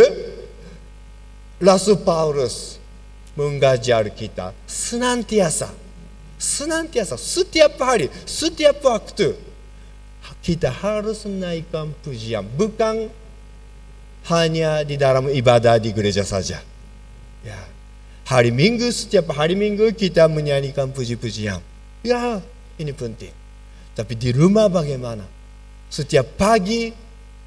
[1.58, 2.78] Rasul Paulus
[3.34, 5.74] mengajar kita senantiasa,
[6.38, 9.34] senantiasa, setiap hari, setiap waktu,
[10.45, 13.10] kita harus menaikkan pujian, bukan
[14.30, 16.62] hanya di dalam ibadah di gereja saja.
[17.41, 17.60] Ya,
[18.30, 21.58] Hari Minggu, setiap hari Minggu kita menyanyikan puji-pujian.
[22.06, 22.46] Ya,
[22.78, 23.34] ini penting.
[23.98, 25.26] Tapi di rumah bagaimana?
[25.90, 26.94] Setiap pagi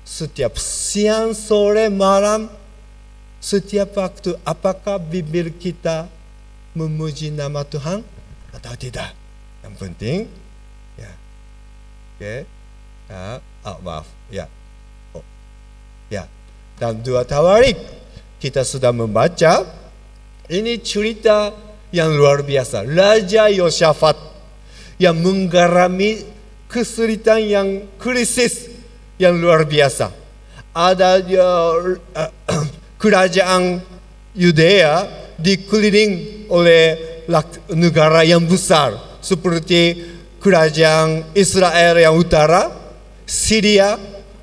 [0.02, 2.50] setiap siang, sore, malam,
[3.38, 6.10] setiap waktu apakah bibir kita
[6.74, 8.02] memuji nama Tuhan
[8.50, 9.14] atau tidak?
[9.62, 10.18] Yang penting
[10.98, 11.12] ya.
[12.18, 12.34] Oke.
[13.06, 14.06] Ya, oh, maaf.
[14.30, 14.46] Ya.
[15.14, 15.22] Oh.
[16.10, 16.26] Ya.
[16.78, 17.78] Dan dua tawarik
[18.42, 19.62] kita sudah membaca
[20.52, 21.48] ini cerita
[21.88, 22.84] yang luar biasa.
[22.84, 24.20] Raja Yosafat
[25.00, 26.28] yang menggarami
[26.68, 28.68] kesulitan yang krisis
[29.16, 30.12] yang luar biasa.
[30.76, 31.72] Ada uh,
[33.02, 33.80] kerajaan
[34.36, 35.08] Yudea
[35.40, 36.96] dikeliling oleh
[37.72, 40.04] negara yang besar seperti
[40.40, 42.72] kerajaan Israel yang utara,
[43.24, 43.96] Syria,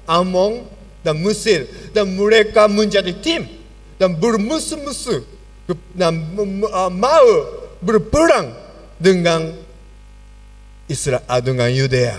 [0.09, 0.65] Amon,
[1.05, 1.69] dan Mesir.
[1.93, 3.45] Dan mereka menjadi tim
[3.97, 5.38] dan bermusuh-musuh
[6.93, 7.27] mau
[7.79, 8.53] berperang
[8.99, 9.55] dengan
[10.89, 12.17] Israel dengan Yudea.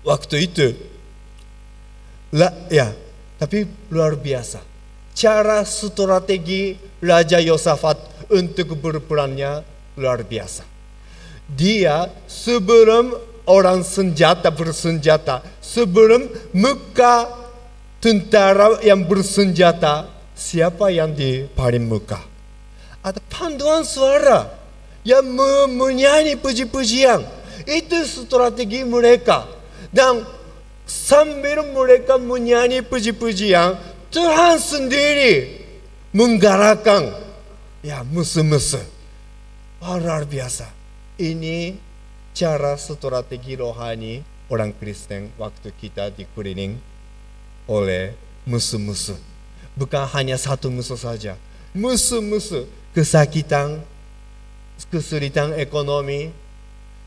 [0.00, 0.66] Waktu itu,
[2.32, 2.88] lah, ya,
[3.36, 4.64] tapi luar biasa.
[5.12, 9.60] Cara strategi Raja Yosafat untuk berperannya
[10.00, 10.64] luar biasa.
[11.50, 13.12] Dia sebelum
[13.44, 17.28] orang senjata bersenjata, sebelum muka
[18.00, 22.29] tentara yang bersenjata, siapa yang di paling muka?
[23.00, 24.52] Ada panduan suara
[25.04, 25.24] yang
[25.72, 27.24] menyanyi puji-pujian.
[27.64, 29.48] Itu strategi mereka.
[29.88, 30.24] Dan
[30.84, 33.78] sambil mereka menyanyi puji-pujian,
[34.12, 35.64] Tuhan sendiri
[36.12, 37.14] menggerakkan
[37.80, 38.82] ya musuh-musuh.
[39.80, 40.68] Oh, luar biasa.
[41.16, 41.78] Ini
[42.36, 44.20] cara strategi rohani
[44.52, 46.76] orang Kristen waktu kita dikeliling
[47.64, 48.12] oleh
[48.44, 49.16] musuh-musuh.
[49.78, 51.38] Bukan hanya satu musuh saja.
[51.72, 53.82] Musuh-musuh kesakitan,
[54.90, 56.34] kesulitan ekonomi,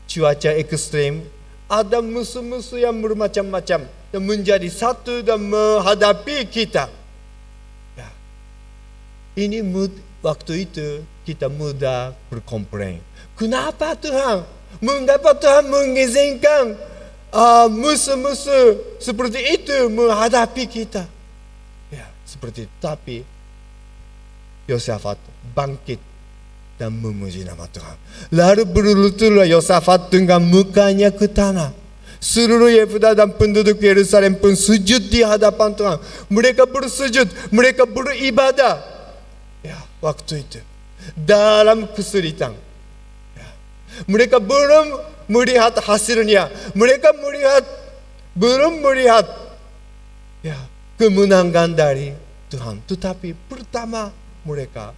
[0.08, 1.24] cuaca ekstrim,
[1.68, 6.86] ada musuh-musuh yang bermacam-macam dan menjadi satu dan menghadapi kita.
[7.96, 8.08] Ya.
[9.34, 13.00] Ini mood, waktu itu kita mudah berkomplain.
[13.34, 14.44] Kenapa Tuhan?
[14.78, 16.76] Mengapa Tuhan mengizinkan
[17.32, 21.08] uh, musuh-musuh seperti itu menghadapi kita?
[21.90, 22.74] Ya, seperti itu.
[22.78, 23.16] Tapi
[24.64, 25.20] Yosafat
[25.52, 26.00] bangkit
[26.80, 27.96] dan memuji nama Tuhan.
[28.34, 31.70] Lalu berlututlah Yosafat dengan mukanya ke tanah.
[32.24, 36.00] Seluruh Yehuda dan penduduk Yerusalem pun sujud di hadapan Tuhan.
[36.32, 38.80] Mereka bersujud, mereka beribadah.
[39.60, 40.60] Ya, waktu itu
[41.12, 42.56] dalam kesulitan.
[43.36, 43.48] Ya.
[44.08, 44.96] Mereka belum
[45.28, 46.48] melihat hasilnya.
[46.72, 47.64] Mereka melihat
[48.32, 49.28] belum melihat
[50.40, 50.56] ya
[50.96, 52.16] kemenangan dari
[52.48, 52.80] Tuhan.
[52.88, 54.92] Tetapi pertama mereka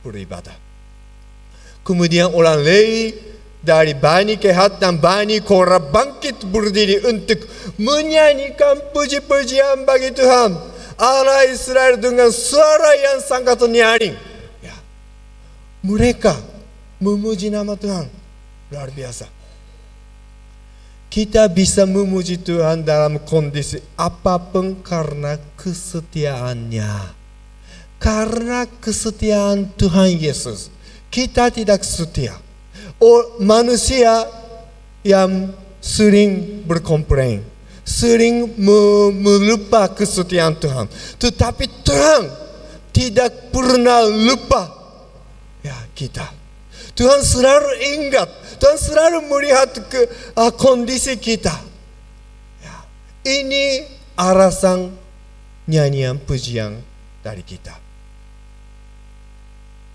[0.00, 0.54] beribadah.
[1.84, 3.12] Kemudian orang Lewi
[3.60, 7.44] dari Bani Kehat dan Bani Korah bangkit berdiri untuk
[7.76, 10.56] menyanyikan puji-pujian bagi Tuhan.
[10.94, 14.14] Allah Israel dengan suara yang sangat nyaring.
[14.62, 14.76] Ya.
[15.82, 16.38] Mereka
[17.02, 18.06] memuji nama Tuhan.
[18.70, 19.26] Luar biasa.
[21.10, 27.13] Kita bisa memuji Tuhan dalam kondisi apa pun karena kesetiaannya
[27.98, 30.68] karena kesetiaan Tuhan Yesus,
[31.08, 32.36] kita tidak setia.
[32.98, 34.26] Oh, manusia
[35.04, 35.52] yang
[35.84, 37.44] sering berkomplain,
[37.84, 38.56] sering
[39.20, 40.88] melupa kesetiaan Tuhan.
[41.20, 42.22] Tetapi Tuhan
[42.94, 44.72] tidak pernah lupa
[45.60, 46.24] ya kita.
[46.94, 48.30] Tuhan selalu ingat,
[48.62, 50.06] Tuhan selalu melihat ke
[50.38, 51.52] uh, kondisi kita.
[52.62, 52.76] Ya.
[53.26, 53.84] Ini
[54.14, 54.94] alasan
[55.66, 56.78] nyanyian pujian
[57.20, 57.83] dari kita.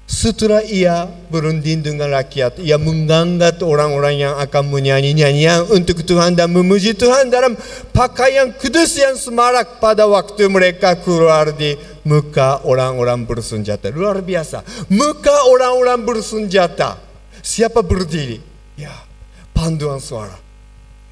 [0.10, 6.50] Setelah ia berunding dengan rakyat, ia mengangkat orang-orang yang akan menyanyi nyanyian untuk Tuhan dan
[6.50, 7.54] memuji Tuhan dalam
[7.94, 11.78] pakaian kudus yang semarak pada waktu mereka keluar di
[12.10, 13.94] muka orang-orang bersenjata.
[13.94, 14.66] Luar biasa.
[14.90, 16.98] Muka orang-orang bersenjata.
[17.46, 18.42] Siapa berdiri?
[18.82, 19.06] Ya,
[19.54, 20.42] panduan suara.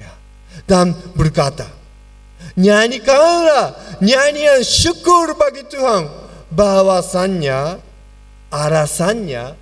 [0.02, 0.10] Ya.
[0.66, 1.70] Dan berkata,
[2.58, 6.10] nyanyikanlah nyanyian syukur bagi Tuhan
[6.50, 7.87] bahwasannya
[8.50, 9.54] alasannya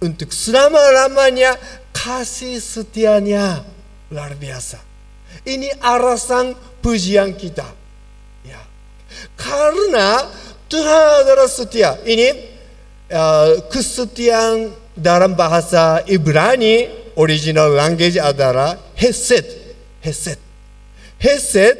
[0.00, 1.58] untuk selama-lamanya
[1.92, 3.62] kasih setianya
[4.10, 4.80] luar biasa.
[5.46, 7.66] Ini alasan pujian kita.
[8.44, 8.60] Ya.
[9.36, 10.26] Karena
[10.66, 11.96] Tuhan adalah setia.
[12.02, 12.28] Ini
[13.12, 19.46] uh, kesetiaan dalam bahasa Ibrani original language adalah hesed.
[20.00, 20.40] Hesed.
[21.20, 21.76] Hesed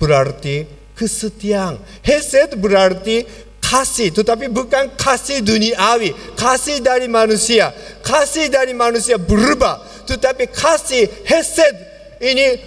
[0.00, 0.64] berarti
[0.96, 1.80] kesetiaan.
[2.00, 3.24] Hesed berarti
[3.70, 7.70] kasih, tetapi bukan kasih duniawi, kasih dari manusia,
[8.02, 9.78] kasih dari manusia berubah,
[10.10, 11.74] tetapi kasih hesed
[12.18, 12.58] ini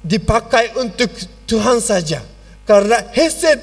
[0.00, 1.12] dipakai untuk
[1.44, 2.24] Tuhan saja.
[2.64, 3.60] Karena hesed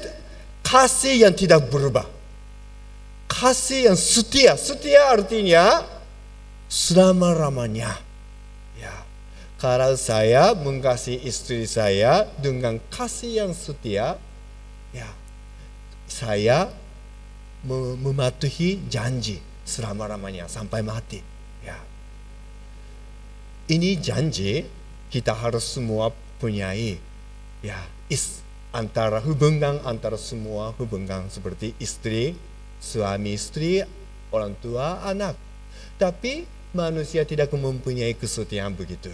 [0.62, 2.06] kasih yang tidak berubah.
[3.26, 4.54] Kasih yang setia.
[4.54, 5.82] Setia artinya
[6.70, 7.96] selama-lamanya.
[8.76, 8.94] Ya.
[9.58, 14.20] Kalau saya mengasihi istri saya dengan kasih yang setia,
[16.18, 16.66] saya
[17.62, 21.22] mematuhi janji selama-lamanya sampai mati.
[21.62, 21.78] Ya.
[23.70, 24.66] Ini janji
[25.14, 26.10] kita harus semua
[26.42, 26.98] punyai.
[27.62, 27.78] Ya,
[28.10, 28.42] is
[28.74, 32.34] antara hubungan antara semua hubungan seperti istri,
[32.82, 33.82] suami istri,
[34.34, 35.38] orang tua, anak.
[35.98, 39.10] Tapi manusia tidak mempunyai kesetiaan begitu.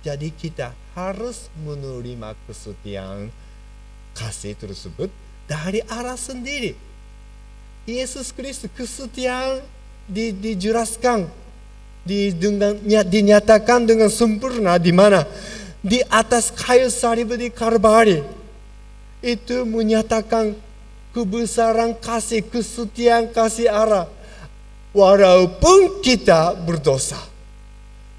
[0.00, 3.28] Jadi kita harus menerima kesetiaan
[4.16, 5.12] kasih tersebut
[5.50, 6.78] dari arah sendiri.
[7.90, 9.66] Yesus Kristus kesetiaan
[10.06, 11.26] di, dijelaskan,
[12.06, 15.26] di, dengan, dinyatakan dengan sempurna di mana
[15.82, 18.22] di atas kayu salib di Kalvari
[19.26, 20.54] itu menyatakan
[21.10, 24.06] kebesaran kasih, kesetiaan kasih Allah.
[24.90, 27.18] Walaupun kita berdosa,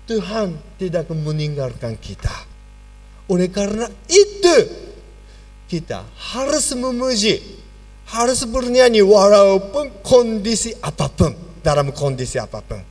[0.07, 2.31] Tuhan tidak meninggalkan kita.
[3.27, 4.55] Oleh karena itu,
[5.71, 6.03] kita
[6.35, 7.39] harus memuji,
[8.11, 11.31] harus bernyanyi walaupun kondisi apa pun,
[11.63, 12.83] dalam kondisi apa pun.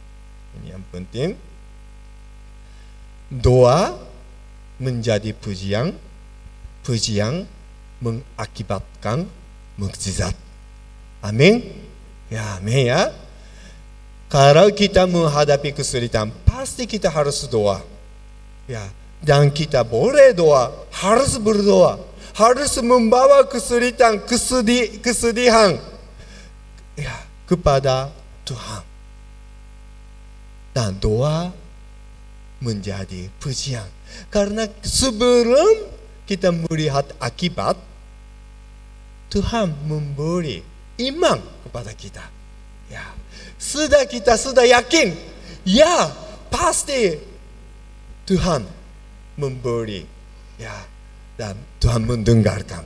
[0.56, 1.36] Ini yang penting.
[3.28, 4.00] Doa
[4.80, 5.92] menjadi pujian,
[6.80, 7.44] pujian
[8.00, 9.28] mengakibatkan
[9.76, 10.32] mukjizat.
[11.20, 11.60] Amin.
[12.32, 13.12] Ya, amin ya.
[14.32, 17.84] Kalau kita menghadapi kesulitan, pasti kita harus doa.
[18.64, 18.88] Ya,
[19.20, 22.00] dan kita boleh doa, harus berdoa,
[22.34, 25.78] harus membawa kesulitan, kesedih, kesedihan
[26.98, 27.14] ya,
[27.46, 28.10] kepada
[28.46, 28.84] Tuhan.
[30.70, 31.50] Dan doa
[32.62, 33.86] menjadi pujian.
[34.30, 35.90] Karena sebelum
[36.30, 37.74] kita melihat akibat,
[39.30, 40.62] Tuhan memberi
[41.10, 42.22] iman kepada kita.
[42.90, 43.06] Ya,
[43.58, 45.14] sudah kita sudah yakin,
[45.62, 46.10] ya
[46.50, 47.14] pasti
[48.26, 48.66] Tuhan
[49.38, 50.02] memberi,
[50.58, 50.74] ya
[51.40, 52.84] dan Tuhan mendengarkan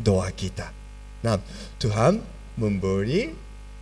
[0.00, 0.72] doa kita.
[1.20, 1.36] Nah,
[1.76, 2.16] Tuhan
[2.56, 3.28] memberi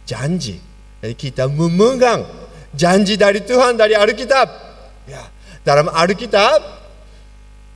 [0.03, 0.59] janji.
[0.99, 2.27] Jadi kita memegang
[2.75, 4.51] janji dari Tuhan dari Alkitab.
[5.07, 5.23] Ya,
[5.62, 6.59] dalam Alkitab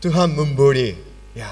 [0.02, 0.98] Tuhan memberi
[1.30, 1.48] ya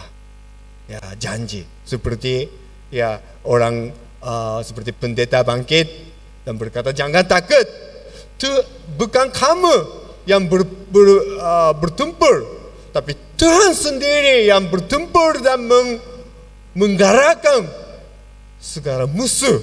[0.90, 2.50] ya janji seperti
[2.90, 5.86] ya orang uh, seperti pendeta bangkit
[6.42, 7.62] dan berkata jangan takut
[8.34, 8.50] itu
[8.98, 11.06] bukan kamu yang ber, ber,
[11.38, 12.59] uh, bertempur
[12.90, 16.02] tapi Tuhan sendiri yang bertempur dan meng,
[16.74, 17.66] menggerakkan
[18.60, 19.62] segala musuh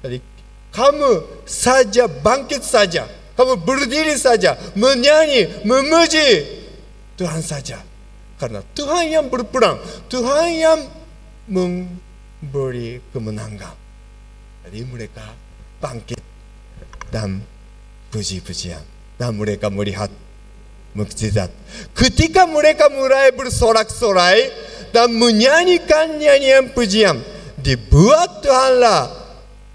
[0.00, 0.22] jadi
[0.70, 6.46] kamu saja bangkit saja kamu berdiri saja menyanyi memuji
[7.20, 7.82] Tuhan saja
[8.40, 9.76] karena Tuhan yang berperang
[10.08, 10.80] Tuhan yang
[11.50, 13.74] memberi kemenangan.
[14.64, 15.26] Jadi mereka
[15.82, 16.22] bangkit
[17.10, 17.42] dan
[18.14, 18.86] puji-pujian.
[19.18, 20.08] Dan mereka melihat
[20.94, 21.50] mukjizat.
[21.94, 24.50] Ketika mereka mulai bersorak-sorai
[24.90, 27.22] dan menyanyikan nyanyian pujian,
[27.60, 29.12] dibuat Tuhanlah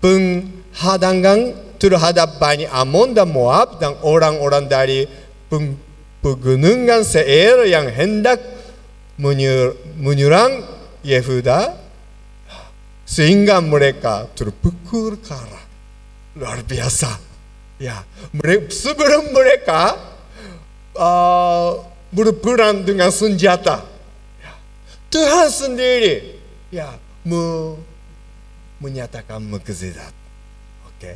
[0.04, 1.40] penghadangan
[1.80, 5.08] terhadap Bani Amon dan Moab dan orang-orang dari
[6.20, 8.42] pegunungan Seir yang hendak
[10.02, 10.66] menyerang
[11.06, 11.78] Yehuda
[13.06, 15.62] sehingga mereka terpukul kalah
[16.36, 17.22] luar biasa
[17.78, 18.02] ya
[18.74, 19.94] sebelum mereka
[20.96, 23.84] uh, berperang dengan senjata.
[24.40, 24.54] Ya,
[25.12, 26.40] Tuhan sendiri
[26.72, 26.96] ya
[27.28, 27.76] me,
[28.80, 30.12] menyatakan mukjizat.
[30.88, 31.16] Oke okay.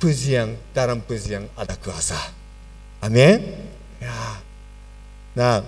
[0.00, 2.18] pujian dalam pujian ada kuasa.
[3.00, 3.40] Amin.
[4.00, 4.40] Ya.
[5.36, 5.64] Nah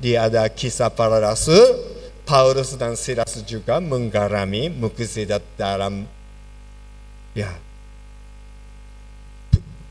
[0.00, 1.76] di ada kisah para rasul
[2.24, 6.06] Paulus dan Silas juga menggarami mukjizat dalam
[7.34, 7.50] ya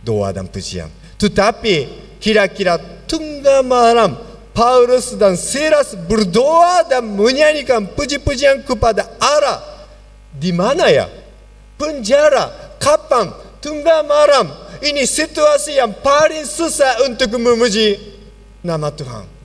[0.02, 0.90] doa dan pujian.
[1.20, 4.16] Tetapi kira-kira tengah malam
[4.54, 9.64] Paulus dan Silas berdoa dan menyanyikan puji-pujian kepada Allah.
[10.36, 11.08] Di mana ya?
[11.80, 12.76] Penjara.
[12.76, 13.32] Kapan?
[13.64, 14.52] Tengah malam.
[14.84, 18.00] Ini situasi yang paling susah untuk memuji
[18.60, 19.39] nama Tuhan.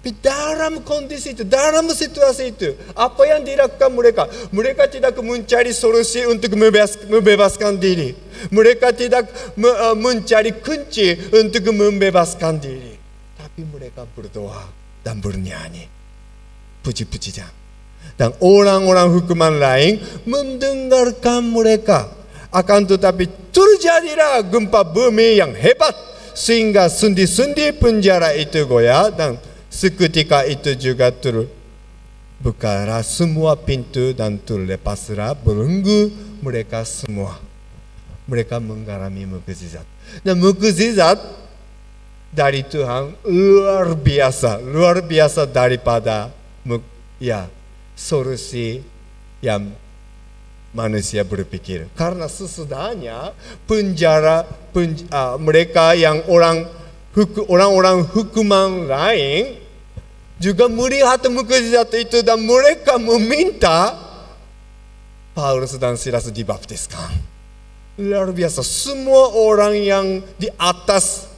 [0.00, 4.24] Tapi dalam kondisi itu, dalam situasi itu, apa yang dilakukan mereka?
[4.48, 8.16] Mereka tidak mencari solusi untuk membebaskan diri.
[8.48, 9.28] Mereka tidak
[9.60, 12.96] uh, mencari kunci untuk membebaskan diri.
[13.36, 14.72] Tapi mereka berdoa
[15.04, 15.84] dan bernyanyi.
[16.80, 17.52] Puji-pujian.
[18.16, 22.08] Dan orang-orang hukuman lain mendengarkan mereka.
[22.48, 25.92] Akan tetapi terjadilah gempa bumi yang hebat
[26.32, 29.36] sehingga sendi-sendi penjara itu goyah dan
[29.70, 31.46] seketika itu juga ter,
[32.42, 36.10] bukalah semua pintu dan terlepaslah belenggu
[36.42, 37.38] mereka semua.
[38.26, 39.86] Mereka mengalami mukjizat.
[40.26, 41.18] Dan mukjizat
[42.30, 46.30] dari Tuhan luar biasa, luar biasa daripada
[47.18, 47.50] ya
[47.98, 48.80] solusi
[49.42, 49.74] yang
[50.70, 51.90] manusia berpikir.
[51.98, 53.34] Karena sesudahnya
[53.66, 56.79] penjara penj uh, mereka yang orang
[57.50, 59.58] orang-orang hukuman lain
[60.40, 63.92] juga melihat mukjizat itu dan mereka meminta
[65.36, 67.12] Paulus dan Silas dibaptiskan.
[68.00, 70.06] Luar biasa, semua orang yang
[70.40, 71.28] di atas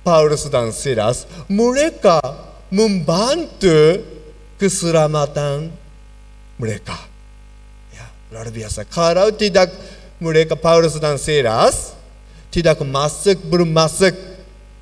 [0.00, 2.22] Paulus dan Silas, mereka
[2.72, 4.00] membantu
[4.56, 5.68] keselamatan
[6.56, 6.96] mereka.
[7.92, 8.88] Ya, luar biasa.
[8.88, 9.68] Kalau tidak
[10.16, 11.92] mereka Paulus dan Silas
[12.48, 14.12] tidak masuk belum masuk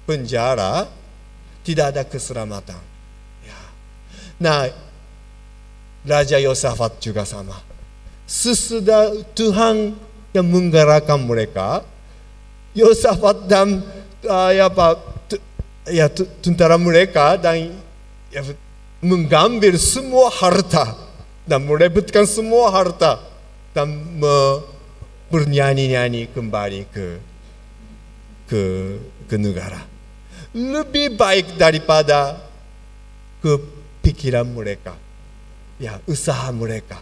[0.08, 0.88] penjara,
[1.60, 2.80] tidak ada keselamatan.
[3.44, 3.60] Ya.
[4.40, 4.72] Nah,
[6.08, 7.60] Raja Yosafat juga sama.
[8.24, 9.92] Sesudah Tuhan
[10.32, 11.84] yang menggerakkan mereka,
[12.72, 13.84] Yosafat dan
[14.24, 14.96] uh, ya apa
[15.88, 16.08] ya
[16.40, 17.76] tentara mereka dan
[18.32, 18.40] ya,
[19.04, 20.96] mengambil semua harta
[21.44, 23.20] dan merebutkan semua harta
[23.72, 23.88] dan
[25.32, 27.06] bernyanyi-nyanyi kembali ke
[28.48, 28.62] ke
[29.28, 29.97] ke negara.
[30.56, 32.40] Lebih baik daripada
[33.44, 34.96] kepikiran mereka.
[35.78, 36.98] Ya, usaha mereka.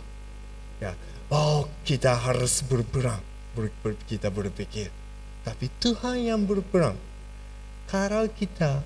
[0.83, 0.93] Ya,
[1.33, 3.23] oh kita harus berperang.
[3.57, 4.93] Ber, ber, kita berpikir.
[5.47, 6.99] Tapi Tuhan yang berperang.
[7.87, 8.83] Kalau kita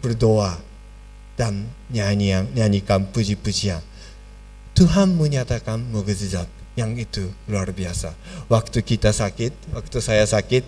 [0.00, 0.56] berdoa
[1.36, 3.84] dan nyanyian, nyanyikan puji-pujian,
[4.72, 8.14] Tuhan menyatakan mukjizat yang itu luar biasa.
[8.48, 10.64] Waktu kita sakit, waktu saya sakit,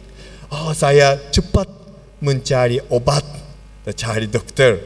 [0.52, 1.80] oh saya cepat
[2.20, 3.24] mencari obat,
[3.96, 4.76] cari dokter.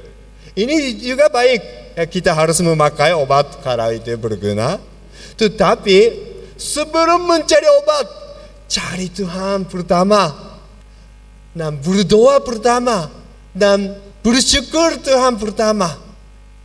[0.54, 1.62] Ini juga baik.
[1.94, 4.78] Ya, kita harus memakai obat kalau itu berguna.
[5.34, 5.98] Tetapi
[6.54, 8.06] sebelum mencari obat,
[8.70, 10.30] cari Tuhan pertama.
[11.54, 13.10] Dan berdoa pertama.
[13.54, 15.94] Dan bersyukur Tuhan pertama.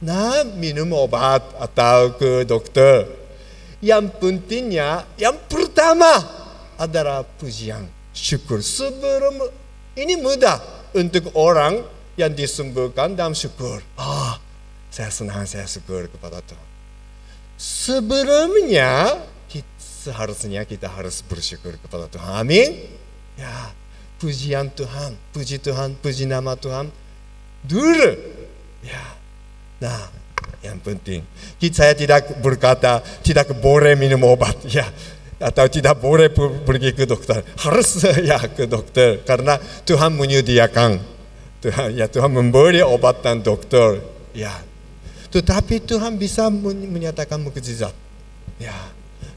[0.01, 3.05] Nah, minum obat atau ke dokter.
[3.81, 6.19] Yang pentingnya, yang pertama
[6.79, 8.63] adalah pujian, syukur.
[8.63, 9.43] Sebelum
[9.97, 10.57] ini mudah
[10.93, 11.81] untuk orang
[12.19, 13.79] yang disembuhkan dan syukur.
[13.95, 14.35] Ah,
[14.91, 16.67] saya senang, saya syukur kepada Tuhan.
[17.55, 22.31] Sebelumnya kita, seharusnya kita harus bersyukur kepada Tuhan.
[22.43, 22.69] Amin.
[23.39, 23.71] Ya,
[24.19, 26.91] pujian Tuhan, puji Tuhan, puji nama Tuhan.
[27.63, 28.11] Dulu,
[28.83, 29.03] ya.
[29.79, 30.11] Nah,
[30.59, 31.23] yang penting,
[31.71, 34.83] saya tidak berkata tidak boleh minum obat, ya
[35.39, 37.41] atau tidak boleh pergi ke dokter.
[37.63, 40.99] Harus ya ke dokter karena Tuhan menyediakan.
[41.59, 43.99] Tuhan ya Tuhan memberi obat dan dokter.
[44.31, 44.53] Ya,
[45.29, 47.93] tetapi Tuhan bisa menyatakan mukjizat.
[48.57, 48.75] Ya.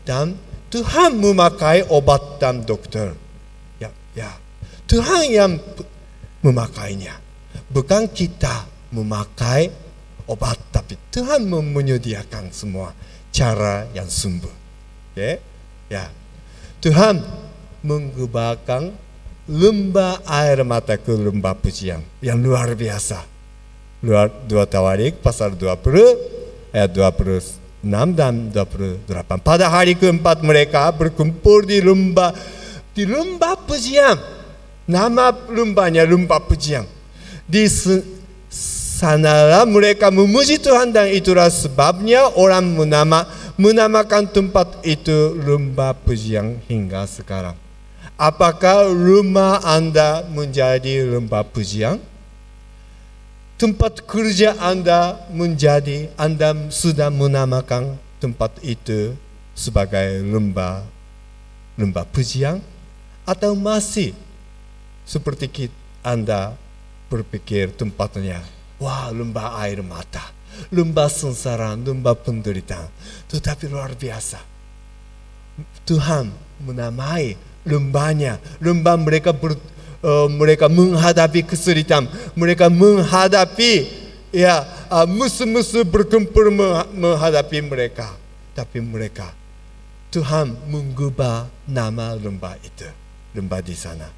[0.03, 0.40] Dan
[0.72, 3.12] Tuhan memakai obat dan dokter.
[3.76, 4.32] Ya, ya.
[4.88, 5.53] Tuhan yang
[6.40, 7.20] memakainya.
[7.68, 9.68] Bukan kita memakai
[10.24, 12.96] obat, tapi Tuhan menyediakan semua
[13.28, 14.57] cara yang sembuh.
[15.12, 15.51] Okay?
[15.93, 16.09] Ya.
[16.80, 17.20] Tuhan
[17.84, 18.97] mengubahkan
[19.45, 23.32] lembah air mata ke lembah pujian yang luar biasa
[24.03, 27.86] dua, dua Tawarik pasal 20 ayat 26
[28.18, 29.07] dan 28.
[29.40, 32.34] Pada hari keempat mereka berkumpul di lembah
[32.93, 34.18] di lembah pujian.
[34.90, 36.84] Nama lembahnya lembah pujian.
[37.47, 37.70] Di
[39.03, 43.26] sanalah mereka memuji Tuhan dan itulah sebabnya orang menama
[43.59, 47.59] menamakan tempat itu lembah pujian hingga sekarang.
[48.14, 51.98] Apakah rumah Anda menjadi lembah pujian?
[53.62, 59.14] tempat kerja Anda menjadi Anda sudah menamakan tempat itu
[59.55, 60.82] sebagai lembah
[61.78, 62.59] lembah pujian
[63.22, 64.18] atau masih
[65.07, 65.70] seperti
[66.03, 66.59] Anda
[67.07, 68.42] berpikir tempatnya
[68.82, 70.34] wah lembah air mata.
[70.68, 72.90] Lembah sengsara lembah penderitaan
[73.32, 74.36] tetapi luar biasa.
[75.88, 76.28] Tuhan
[76.60, 79.56] menamai lembahnya lembah mereka ber,
[80.04, 82.04] uh, mereka menghadapi kesulitan,
[82.36, 83.88] mereka menghadapi
[84.32, 84.60] ya
[84.92, 86.52] uh, musuh-musuh berkumpul
[86.92, 88.12] menghadapi mereka.
[88.52, 89.32] Tapi mereka
[90.12, 92.84] Tuhan mengubah nama lembah itu,
[93.32, 94.12] lembah di sana.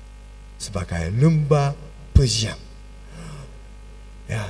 [0.58, 1.70] Sebagai lembah
[2.10, 2.58] pujian.
[4.24, 4.40] Ya,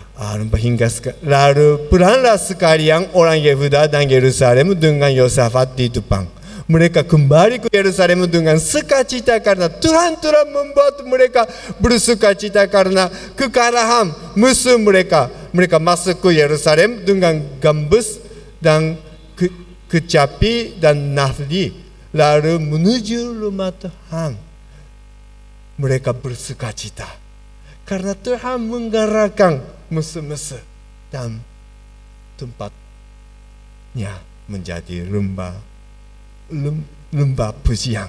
[1.27, 6.31] lalu pulanglah sekalian orang Yehuda dan Yerusalem dengan Yosafat di depan
[6.64, 11.45] mereka kembali ke Yerusalem dengan sukacita karena Tuhan telah membuat mereka
[11.77, 15.29] bersukacita karena kekalahan musuh mereka.
[15.53, 18.18] Mereka masuk ke Yerusalem dengan gambus
[18.64, 18.97] dan
[19.37, 19.53] ke,
[19.93, 21.70] kecapi dan nafli
[22.16, 24.35] lalu menuju rumah Tuhan.
[25.77, 27.24] Mereka bersuka cita
[27.85, 29.61] karena Tuhan menggerakkan
[29.93, 30.61] musuh-musuh
[31.12, 31.41] dan
[32.41, 34.18] tempatnya
[34.49, 35.55] menjadi lembah
[37.12, 38.09] lembah pujian.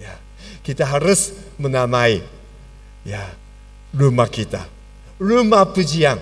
[0.00, 0.16] Ya
[0.64, 2.24] kita harus menamai
[3.04, 3.22] ya
[3.92, 4.80] rumah kita
[5.20, 6.16] rumah pujian.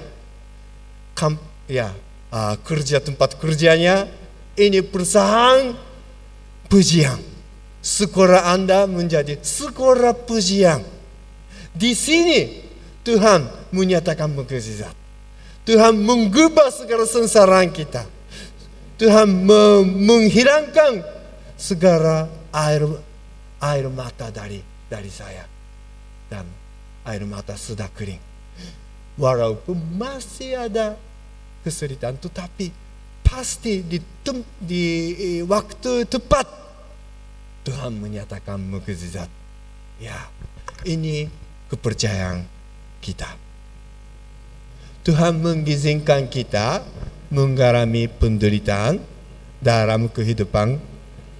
[1.14, 1.38] Kam,
[1.70, 1.94] ya
[2.34, 4.11] uh, kerja tempat kerjanya
[4.59, 5.72] ini perusahaan
[6.66, 7.22] pujian.
[7.78, 10.82] Sekolah anda menjadi sekolah pujian.
[11.70, 12.67] Di sini
[13.07, 14.94] Tuhan menyatakan mukjizat.
[15.68, 18.09] Tuhan mengubah segala sengsaraan kita.
[18.99, 19.28] Tuhan
[20.09, 21.05] menghilangkan
[21.55, 22.82] segala air
[23.61, 25.44] air mata dari dari saya.
[26.28, 26.44] Dan
[27.05, 28.20] air mata sudah kering.
[29.18, 30.94] Walaupun masih ada
[31.66, 32.70] kesulitan tetapi
[33.20, 34.01] pasti di,
[34.57, 34.84] di
[35.20, 36.46] eh, waktu tepat
[37.68, 39.28] Tuhan menyatakan mukjizat.
[40.01, 40.30] Ya,
[40.86, 41.28] ini
[41.68, 42.57] kepercayaan
[43.01, 43.28] kita.
[45.07, 46.84] Tuhan mengizinkan kita
[47.32, 49.01] mengalami penderitaan
[49.61, 50.76] dalam kehidupan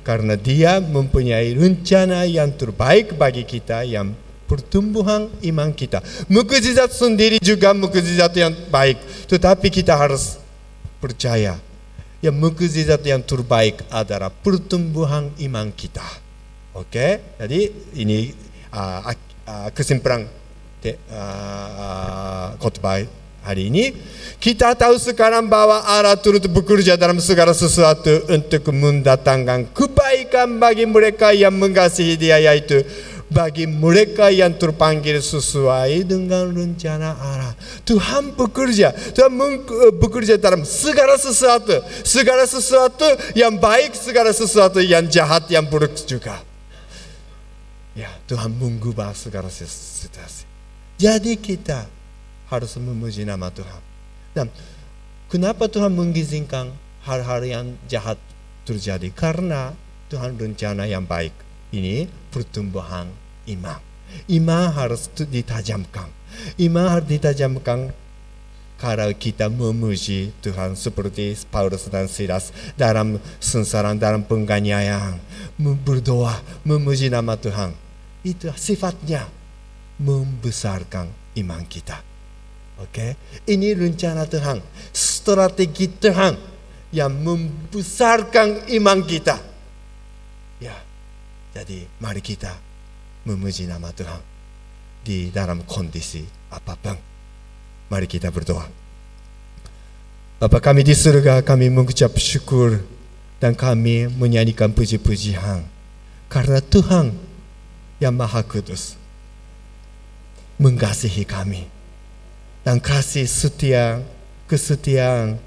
[0.05, 4.17] karena dia mempunyai rencana yang terbaik bagi kita yang
[4.49, 6.01] pertumbuhan iman kita.
[6.33, 8.97] Mukjizat sendiri juga mukjizat yang baik,
[9.29, 10.41] tetapi kita harus
[10.97, 11.61] percaya
[12.25, 16.03] yang mukjizat yang terbaik adalah pertumbuhan iman kita.
[16.73, 17.13] Oke, okay?
[17.37, 17.61] jadi
[18.01, 18.33] ini
[18.73, 19.13] uh,
[19.45, 20.25] uh, kesimpulan
[20.89, 23.05] te, uh, uh, khotbah
[23.45, 23.93] hari ini.
[24.39, 31.35] Kita tahu sekarang bahwa Allah turut bekerja dalam segala sesuatu untuk mendatangkan kebaikan bagi mereka
[31.35, 32.87] yang mengasihi dia yaitu
[33.29, 37.53] bagi mereka yang terpanggil sesuai dengan rencana Allah.
[37.85, 39.33] Tuhan bekerja, Tuhan
[40.01, 43.05] bekerja dalam segala sesuatu, segala sesuatu
[43.37, 46.41] yang baik, segala sesuatu yang jahat, yang buruk juga.
[47.93, 50.48] Ya, Tuhan mengubah segala situasi.
[50.99, 51.87] Jadi kita
[52.51, 53.83] harus memuji nama Tuhan.
[54.35, 54.51] Dan
[55.31, 56.75] kenapa Tuhan mengizinkan
[57.07, 58.19] hal-hal yang jahat
[58.67, 59.07] terjadi?
[59.15, 59.71] Karena
[60.11, 61.31] Tuhan rencana yang baik
[61.71, 63.07] ini pertumbuhan
[63.47, 63.79] iman.
[64.27, 66.11] Iman harus ditajamkan.
[66.59, 67.95] Iman harus ditajamkan
[68.79, 75.19] kalau kita memuji Tuhan seperti Paulus dan Silas dalam sengsara dalam penganiayaan
[75.59, 77.75] berdoa memuji nama Tuhan
[78.23, 79.38] itu sifatnya
[79.99, 81.11] membesarkan
[81.43, 81.99] iman kita
[82.79, 83.11] oke okay?
[83.51, 84.63] ini rencana Tuhan
[84.95, 86.35] strategi Tuhan
[86.95, 89.37] yang membesarkan iman kita
[90.63, 90.77] ya
[91.53, 92.69] jadi mari kita
[93.29, 94.39] memuji nama Tuhan
[95.09, 96.21] di dalam kondisi
[96.53, 96.97] apa pun.
[97.89, 98.69] Mari kita berdoa.
[100.39, 102.85] Bapa kami di surga, kami mengucap syukur
[103.41, 105.65] dan kami menyanyikan puji-pujian
[106.29, 107.17] karena Tuhan
[107.99, 108.98] yang Maha Kudus
[110.59, 111.67] mengasihi kami.
[112.67, 114.03] Dan kasih setia
[114.51, 115.39] kesetiaanmu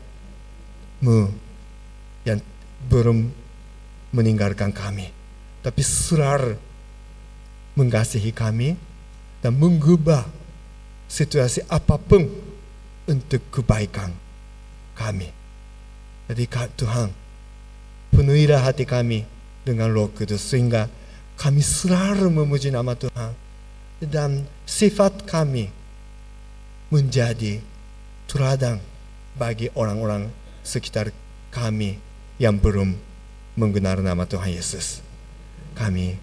[2.26, 2.40] yang
[2.90, 3.30] belum
[4.10, 5.14] meninggalkan kami.
[5.62, 6.58] Tapi selalu
[7.78, 8.74] mengasihi kami
[9.46, 10.26] dan mengubah
[11.06, 12.26] situasi apa pun
[13.06, 14.10] untuk kebaikan
[14.98, 15.30] kami.
[16.32, 16.48] Jadi
[16.80, 17.12] Tuhan,
[18.16, 19.28] penuhilah hati kami
[19.68, 20.88] dengan roh kudus sehingga
[21.36, 23.51] kami selalu memuji nama Tuhan
[24.02, 25.70] dan sifat kami
[26.90, 27.62] menjadi
[28.28, 28.82] teladan
[29.38, 30.28] bagi orang-orang
[30.66, 31.14] sekitar
[31.54, 32.02] kami
[32.42, 32.98] yang belum
[33.56, 35.00] mengenal nama Tuhan Yesus
[35.78, 36.20] kami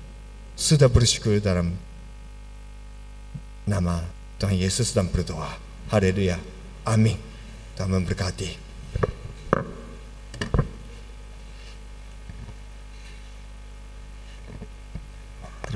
[0.58, 1.78] sudah bersyukur dalam
[3.68, 4.02] nama
[4.40, 5.54] Tuhan Yesus dan berdoa.
[5.92, 6.40] Haleluya.
[6.88, 7.16] Amin.
[7.76, 8.50] Tuhan memberkati.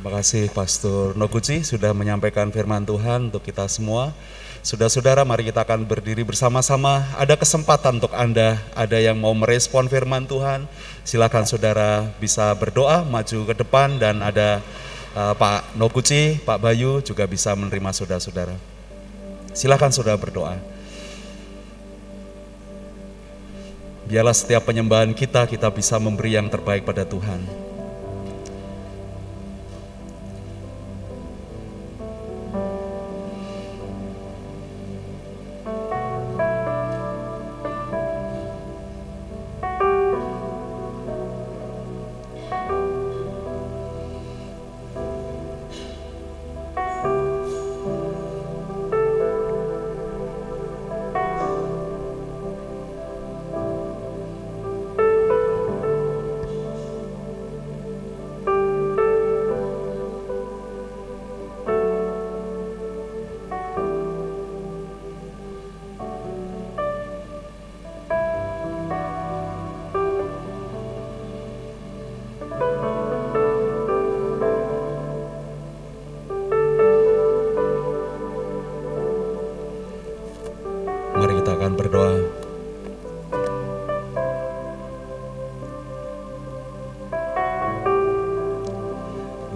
[0.03, 4.11] Terima kasih Pastor Noguchi sudah menyampaikan firman Tuhan untuk kita semua.
[4.59, 7.07] Saudara-saudara, mari kita akan berdiri bersama-sama.
[7.15, 10.67] Ada kesempatan untuk Anda, ada yang mau merespon firman Tuhan.
[11.07, 14.59] Silakan saudara bisa berdoa, maju ke depan dan ada
[15.15, 18.59] uh, Pak Noguchi, Pak Bayu juga bisa menerima saudara-saudara.
[19.55, 20.59] Silakan saudara berdoa.
[24.11, 27.62] Biarlah setiap penyembahan kita, kita bisa memberi yang terbaik pada Tuhan.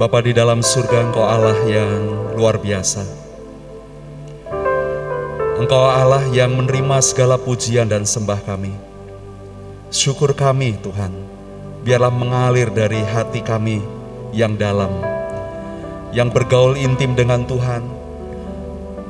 [0.06, 1.98] Bapa di dalam surga Engkau Allah yang
[2.38, 3.02] luar biasa.
[5.58, 8.70] Engkau Allah yang menerima segala pujian dan sembah kami.
[9.90, 11.10] Syukur kami Tuhan,
[11.82, 13.82] biarlah mengalir dari hati kami
[14.30, 14.94] yang dalam,
[16.14, 17.82] yang bergaul intim dengan Tuhan,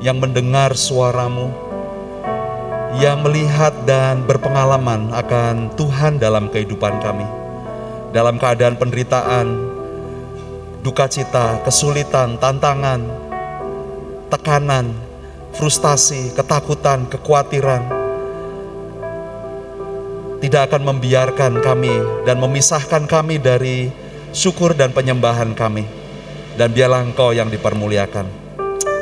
[0.01, 1.53] yang mendengar suaramu,
[2.97, 7.29] yang melihat dan berpengalaman akan Tuhan dalam kehidupan kami.
[8.17, 9.66] Dalam keadaan penderitaan,
[10.87, 13.03] duka cita, kesulitan, tantangan,
[14.31, 14.95] tekanan,
[15.51, 17.83] frustasi, ketakutan, kekhawatiran,
[20.39, 21.91] tidak akan membiarkan kami
[22.23, 23.91] dan memisahkan kami dari
[24.31, 25.83] syukur dan penyembahan kami.
[26.55, 28.23] Dan biarlah Engkau yang dipermuliakan.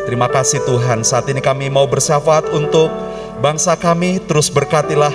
[0.10, 2.90] Terima kasih Tuhan, saat ini kami mau bersyafaat untuk
[3.46, 5.14] bangsa kami, terus berkatilah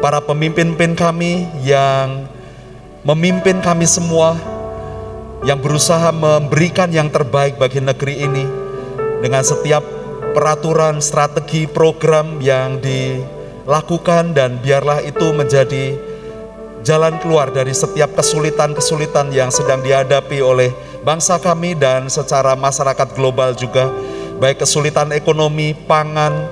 [0.00, 2.24] para pemimpin-pemimpin kami yang
[3.04, 4.57] memimpin kami semua
[5.46, 8.44] yang berusaha memberikan yang terbaik bagi negeri ini
[9.22, 9.82] dengan setiap
[10.34, 15.98] peraturan, strategi, program yang dilakukan dan biarlah itu menjadi
[16.86, 20.70] jalan keluar dari setiap kesulitan-kesulitan yang sedang dihadapi oleh
[21.02, 23.90] bangsa kami dan secara masyarakat global juga
[24.38, 26.46] baik kesulitan ekonomi, pangan,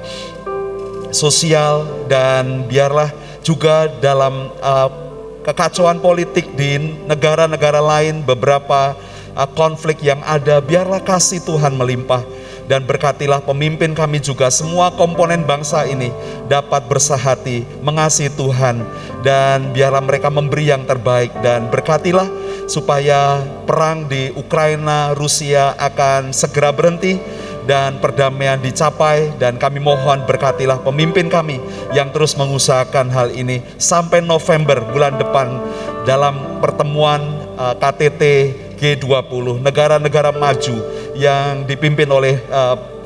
[1.14, 3.11] sosial dan biarlah
[3.47, 5.06] juga dalam uh,
[5.47, 8.99] kekacauan politik di negara-negara lain, beberapa
[9.38, 12.26] uh, konflik yang ada, biarlah kasih Tuhan melimpah.
[12.66, 16.11] Dan berkatilah pemimpin kami juga semua komponen bangsa ini
[16.51, 18.82] dapat bersahati mengasihi Tuhan.
[19.22, 21.30] Dan biarlah mereka memberi yang terbaik.
[21.47, 22.26] Dan berkatilah
[22.66, 23.38] supaya
[23.70, 27.22] perang di Ukraina Rusia akan segera berhenti
[27.67, 31.59] dan perdamaian dicapai dan kami mohon berkatilah pemimpin kami
[31.93, 35.59] yang terus mengusahakan hal ini sampai November bulan depan
[36.07, 37.21] dalam pertemuan
[37.59, 38.23] uh, KTT
[38.79, 40.77] G20 negara-negara maju
[41.19, 42.97] yang dipimpin oleh uh,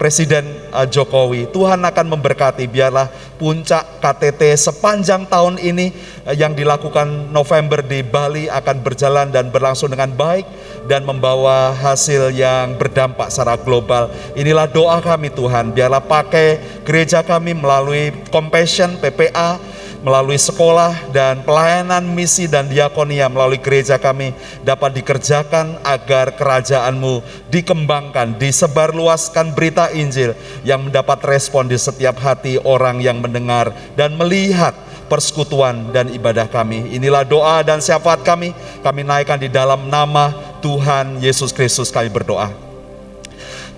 [0.00, 1.52] Presiden uh, Jokowi.
[1.52, 5.92] Tuhan akan memberkati biarlah puncak KTT sepanjang tahun ini
[6.32, 10.48] yang dilakukan November di Bali akan berjalan dan berlangsung dengan baik
[10.88, 14.08] dan membawa hasil yang berdampak secara global.
[14.36, 19.58] Inilah doa kami Tuhan, biarlah pakai gereja kami melalui Compassion PPA
[20.00, 24.32] melalui sekolah dan pelayanan misi dan diakonia melalui gereja kami
[24.64, 27.20] dapat dikerjakan agar kerajaanmu
[27.52, 30.32] dikembangkan, disebarluaskan berita Injil
[30.64, 34.72] yang mendapat respon di setiap hati orang yang mendengar dan melihat
[35.10, 36.94] persekutuan dan ibadah kami.
[36.94, 42.52] Inilah doa dan syafaat kami, kami naikkan di dalam nama Tuhan Yesus Kristus kami berdoa.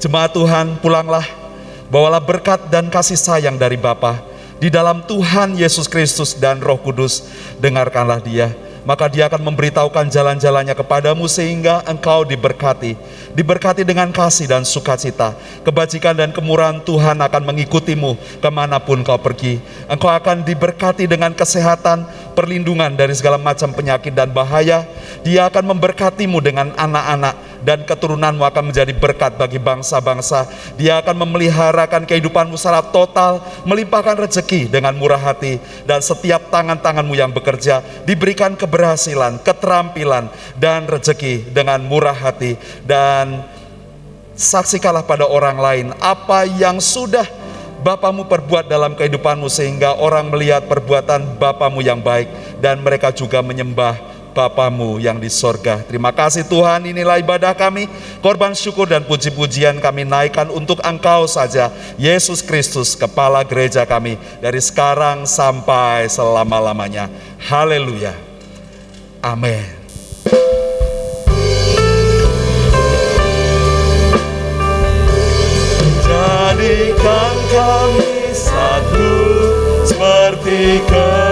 [0.03, 1.25] Jemaat Tuhan, pulanglah,
[1.87, 4.19] bawalah berkat dan kasih sayang dari Bapa
[4.63, 7.27] di dalam Tuhan Yesus Kristus dan Roh Kudus,
[7.59, 8.55] dengarkanlah dia.
[8.83, 12.99] Maka dia akan memberitahukan jalan-jalannya kepadamu sehingga engkau diberkati.
[13.33, 15.39] Diberkati dengan kasih dan sukacita.
[15.63, 19.63] Kebajikan dan kemurahan Tuhan akan mengikutimu ke mana pun kau pergi.
[19.87, 22.05] Engkau akan diberkati dengan kesehatan,
[22.35, 24.83] perlindungan dari segala macam penyakit dan bahaya.
[25.23, 30.47] Dia akan memberkatimu dengan anak-anak dan keturunanmu akan menjadi berkat bagi bangsa-bangsa.
[30.79, 37.31] Dia akan memeliharakan kehidupanmu secara total, melimpahkan rezeki dengan murah hati, dan setiap tangan-tanganmu yang
[37.31, 42.59] bekerja diberikan keberhasilan, keterampilan, dan rezeki dengan murah hati.
[42.83, 43.47] Dan
[44.35, 47.25] saksikanlah pada orang lain apa yang sudah
[47.83, 52.31] Bapamu perbuat dalam kehidupanmu sehingga orang melihat perbuatan Bapamu yang baik
[52.63, 55.85] dan mereka juga menyembah Bapamu yang di sorga.
[55.85, 57.87] Terima kasih Tuhan, inilah ibadah kami.
[58.25, 61.69] Korban syukur dan puji-pujian kami naikkan untuk Engkau saja.
[62.01, 64.17] Yesus Kristus, Kepala Gereja kami.
[64.41, 67.13] Dari sekarang sampai selama-lamanya.
[67.39, 68.17] Haleluya.
[69.23, 69.63] Amin.
[76.03, 79.13] Jadikan kami satu
[79.87, 81.32] seperti kerinduanmu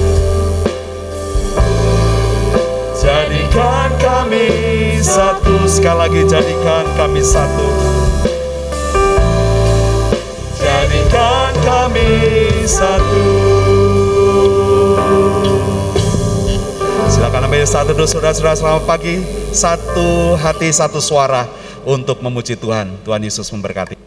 [5.11, 7.67] satu Sekali lagi jadikan kami satu
[10.55, 12.11] Jadikan kami
[12.63, 13.25] satu
[17.11, 19.21] Silakan ambil Mari saat teduh saudara-saudara selamat pagi,
[19.53, 21.45] satu hati satu suara
[21.85, 22.97] untuk memuji Tuhan.
[23.05, 24.00] Tuhan Yesus memberkati.